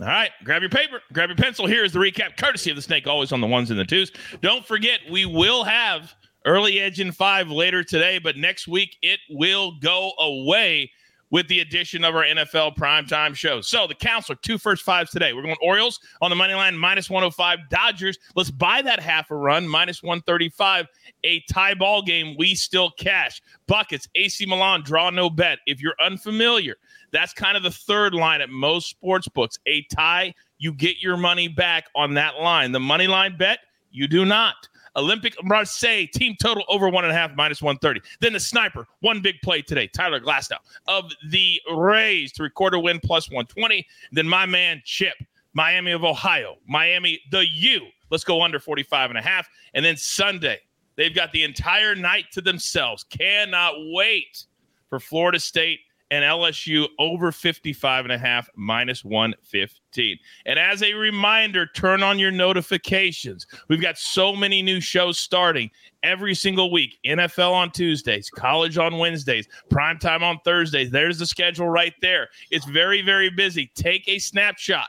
All 0.03 0.09
right, 0.09 0.33
grab 0.43 0.63
your 0.63 0.69
paper, 0.69 1.01
grab 1.13 1.29
your 1.29 1.37
pencil. 1.37 1.65
Here 1.65 1.85
is 1.85 1.93
the 1.93 2.01
recap, 2.01 2.37
courtesy 2.37 2.71
of 2.71 2.77
the 2.77 2.83
snake, 2.83 3.07
always 3.07 3.31
on 3.31 3.41
the 3.41 3.47
ones 3.47 3.71
and 3.71 3.79
the 3.79 3.85
twos. 3.85 4.11
Don't 4.41 4.67
forget, 4.67 4.99
we 5.09 5.27
will 5.27 5.63
have 5.63 6.13
early 6.45 6.81
edge 6.81 6.99
in 6.99 7.13
five 7.13 7.49
later 7.49 7.85
today, 7.85 8.19
but 8.19 8.37
next 8.37 8.67
week 8.67 8.97
it 9.03 9.21
will 9.31 9.79
go 9.79 10.13
away 10.19 10.91
with 11.31 11.47
the 11.47 11.61
addition 11.61 12.05
of 12.05 12.17
our 12.17 12.25
NFL 12.25 12.77
primetime 12.77 13.33
show. 13.35 13.61
So 13.61 13.87
the 13.87 13.95
counselor, 13.95 14.37
two 14.43 14.59
first 14.59 14.83
fives 14.83 15.11
today. 15.13 15.33
We're 15.33 15.43
going 15.43 15.57
Orioles 15.63 16.01
on 16.21 16.31
the 16.31 16.37
money 16.37 16.55
line, 16.55 16.77
minus 16.77 17.09
105. 17.09 17.71
Dodgers, 17.71 18.19
let's 18.35 18.51
buy 18.51 18.83
that 18.83 18.99
half 18.99 19.31
a 19.31 19.37
run, 19.37 19.69
minus 19.69 20.03
135. 20.03 20.87
A 21.25 21.41
tie 21.51 21.75
ball 21.75 22.03
game, 22.03 22.35
we 22.39 22.57
still 22.57 22.91
cash. 22.99 23.41
Buckets, 23.69 24.09
AC 24.17 24.45
Milan, 24.47 24.83
draw 24.83 25.11
no 25.11 25.31
bet. 25.31 25.61
If 25.67 25.81
you're 25.81 25.95
unfamiliar, 26.05 26.75
that's 27.13 27.33
kind 27.33 27.57
of 27.57 27.63
the 27.63 27.71
third 27.71 28.15
line 28.15 28.41
at 28.41 28.51
most 28.51 28.89
sports 28.89 29.29
books. 29.29 29.59
A 29.67 29.83
tie, 29.95 30.35
you 30.59 30.73
get 30.73 31.01
your 31.01 31.17
money 31.17 31.49
back 31.49 31.87
on 31.95 32.15
that 32.15 32.37
line. 32.41 32.73
The 32.73 32.81
money 32.81 33.07
line 33.07 33.37
bet, 33.37 33.61
you 33.91 34.09
do 34.09 34.25
not. 34.25 34.55
Olympique 34.97 35.35
Marseille 35.43 36.07
team 36.13 36.37
total 36.41 36.65
over 36.69 36.89
one 36.89 37.05
and 37.05 37.13
a 37.13 37.17
half 37.17 37.35
minus 37.35 37.63
130. 37.63 38.01
Then 38.21 38.35
the 38.35 38.41
sniper, 38.41 38.87
one 39.01 39.23
big 39.23 39.37
play 39.43 39.63
today, 39.63 39.87
Tyler 39.87 40.21
Glasnow 40.21 40.59
of 40.87 41.11
the 41.31 41.61
Rays 41.75 42.33
to 42.33 42.43
record 42.43 42.75
a 42.75 42.79
win 42.79 43.01
plus 43.01 43.31
120. 43.31 43.87
Then 44.13 44.29
my 44.29 44.45
man 44.45 44.83
Chip, 44.85 45.15
Miami 45.55 45.93
of 45.93 46.05
Ohio, 46.05 46.57
Miami 46.67 47.21
the 47.31 47.47
U. 47.49 47.87
Let's 48.11 48.25
go 48.25 48.43
under 48.43 48.61
45 48.61 49.11
and 49.11 49.19
a 49.19 49.23
half. 49.23 49.49
And 49.73 49.83
then 49.83 49.97
Sunday, 49.97 50.61
They've 50.97 51.15
got 51.15 51.33
the 51.33 51.43
entire 51.43 51.95
night 51.95 52.27
to 52.33 52.41
themselves. 52.41 53.05
Cannot 53.05 53.75
wait 53.93 54.45
for 54.89 55.01
Florida 55.01 55.41
State 55.41 55.81
and 56.13 56.27
LSU 56.27 56.89
over 56.99 57.33
55 57.33 58.05
and 58.05 58.13
a 58.13 58.19
half 58.19 58.47
minus 58.55 59.03
115. 59.03 60.19
And 60.45 60.59
as 60.59 60.83
a 60.83 60.93
reminder, 60.93 61.65
turn 61.65 62.03
on 62.03 62.19
your 62.19 62.31
notifications. 62.31 63.47
We've 63.69 63.81
got 63.81 63.97
so 63.97 64.37
many 64.37 64.61
new 64.61 64.79
shows 64.79 65.19
starting 65.19 65.71
every 66.03 66.35
single 66.35 66.71
week. 66.71 66.99
NFL 67.07 67.53
on 67.53 67.71
Tuesdays, 67.71 68.29
college 68.29 68.77
on 68.77 68.99
Wednesdays, 68.99 69.49
primetime 69.71 70.21
on 70.21 70.39
Thursdays. 70.45 70.91
There's 70.91 71.19
the 71.19 71.25
schedule 71.25 71.71
right 71.71 71.95
there. 72.03 72.29
It's 72.51 72.67
very, 72.67 73.01
very 73.01 73.31
busy. 73.31 73.73
Take 73.75 74.07
a 74.07 74.19
snapshot. 74.19 74.89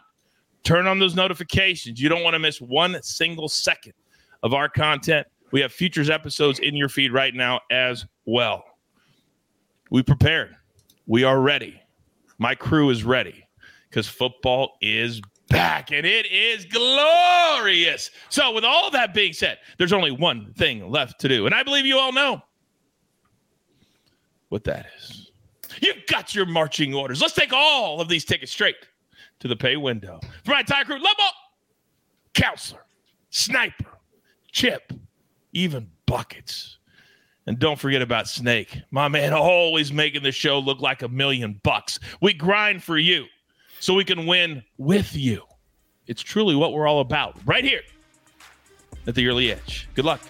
Turn 0.66 0.88
on 0.88 1.00
those 1.00 1.16
notifications. 1.16 2.02
You 2.02 2.10
don't 2.10 2.24
want 2.24 2.34
to 2.34 2.40
miss 2.40 2.60
one 2.60 3.02
single 3.02 3.48
second 3.48 3.94
of 4.44 4.54
our 4.54 4.68
content. 4.68 5.26
We 5.54 5.62
have 5.62 5.72
futures 5.72 6.10
episodes 6.10 6.60
in 6.60 6.76
your 6.76 6.90
feed 6.90 7.14
right 7.14 7.34
now 7.34 7.62
as 7.72 8.06
well. 8.26 8.66
We 9.90 10.04
prepared 10.04 10.58
we 11.06 11.24
are 11.24 11.40
ready. 11.40 11.82
My 12.38 12.56
crew 12.56 12.90
is 12.90 13.04
ready 13.04 13.46
because 13.90 14.08
football 14.08 14.78
is 14.82 15.22
back 15.50 15.92
and 15.92 16.06
it 16.06 16.26
is 16.32 16.66
glorious. 16.66 18.10
So, 18.30 18.52
with 18.52 18.64
all 18.64 18.90
that 18.92 19.14
being 19.14 19.34
said, 19.34 19.60
there's 19.78 19.94
only 19.94 20.12
one 20.12 20.54
thing 20.54 20.90
left 20.90 21.20
to 21.22 21.28
do. 21.28 21.46
And 21.46 21.54
I 21.54 21.64
believe 21.64 21.86
you 21.86 21.98
all 21.98 22.12
know 22.12 22.42
what 24.50 24.64
that 24.66 24.88
is. 24.98 25.32
You've 25.82 26.06
got 26.08 26.36
your 26.36 26.46
marching 26.46 26.94
orders. 26.94 27.22
Let's 27.22 27.34
take 27.34 27.54
all 27.54 28.00
of 28.00 28.08
these 28.08 28.26
tickets 28.26 28.52
straight 28.52 28.76
to 29.40 29.48
the 29.48 29.56
pay 29.56 29.78
window. 29.78 30.20
For 30.44 30.52
my 30.52 30.62
entire 30.62 30.86
crew, 30.86 30.96
Lobo, 30.96 31.30
Counselor, 32.34 32.86
Sniper, 33.30 33.98
Chip, 34.52 34.94
even 35.54 35.90
Buckets. 36.06 36.78
And 37.46 37.60
don't 37.60 37.78
forget 37.80 38.02
about 38.02 38.28
Snake, 38.28 38.82
my 38.92 39.08
man, 39.10 39.34
always 39.34 39.92
making 39.92 40.24
the 40.24 40.32
show 40.32 40.60
look 40.60 40.80
like 40.80 41.02
a 41.02 41.10
million 41.10 41.60
bucks. 41.64 42.00
We 42.22 42.34
grind 42.34 42.84
for 42.84 42.98
you 42.98 43.26
so 43.80 43.94
we 43.94 44.06
can 44.06 44.26
win 44.26 44.64
with 44.78 45.14
you. 45.14 45.44
It's 46.08 46.22
truly 46.22 46.56
what 46.56 46.74
we're 46.74 46.88
all 46.88 47.02
about 47.02 47.38
right 47.46 47.64
here 47.64 47.82
at 49.08 49.16
the 49.16 49.28
early 49.28 49.52
edge. 49.52 49.90
Good 49.94 50.06
luck. 50.06 50.22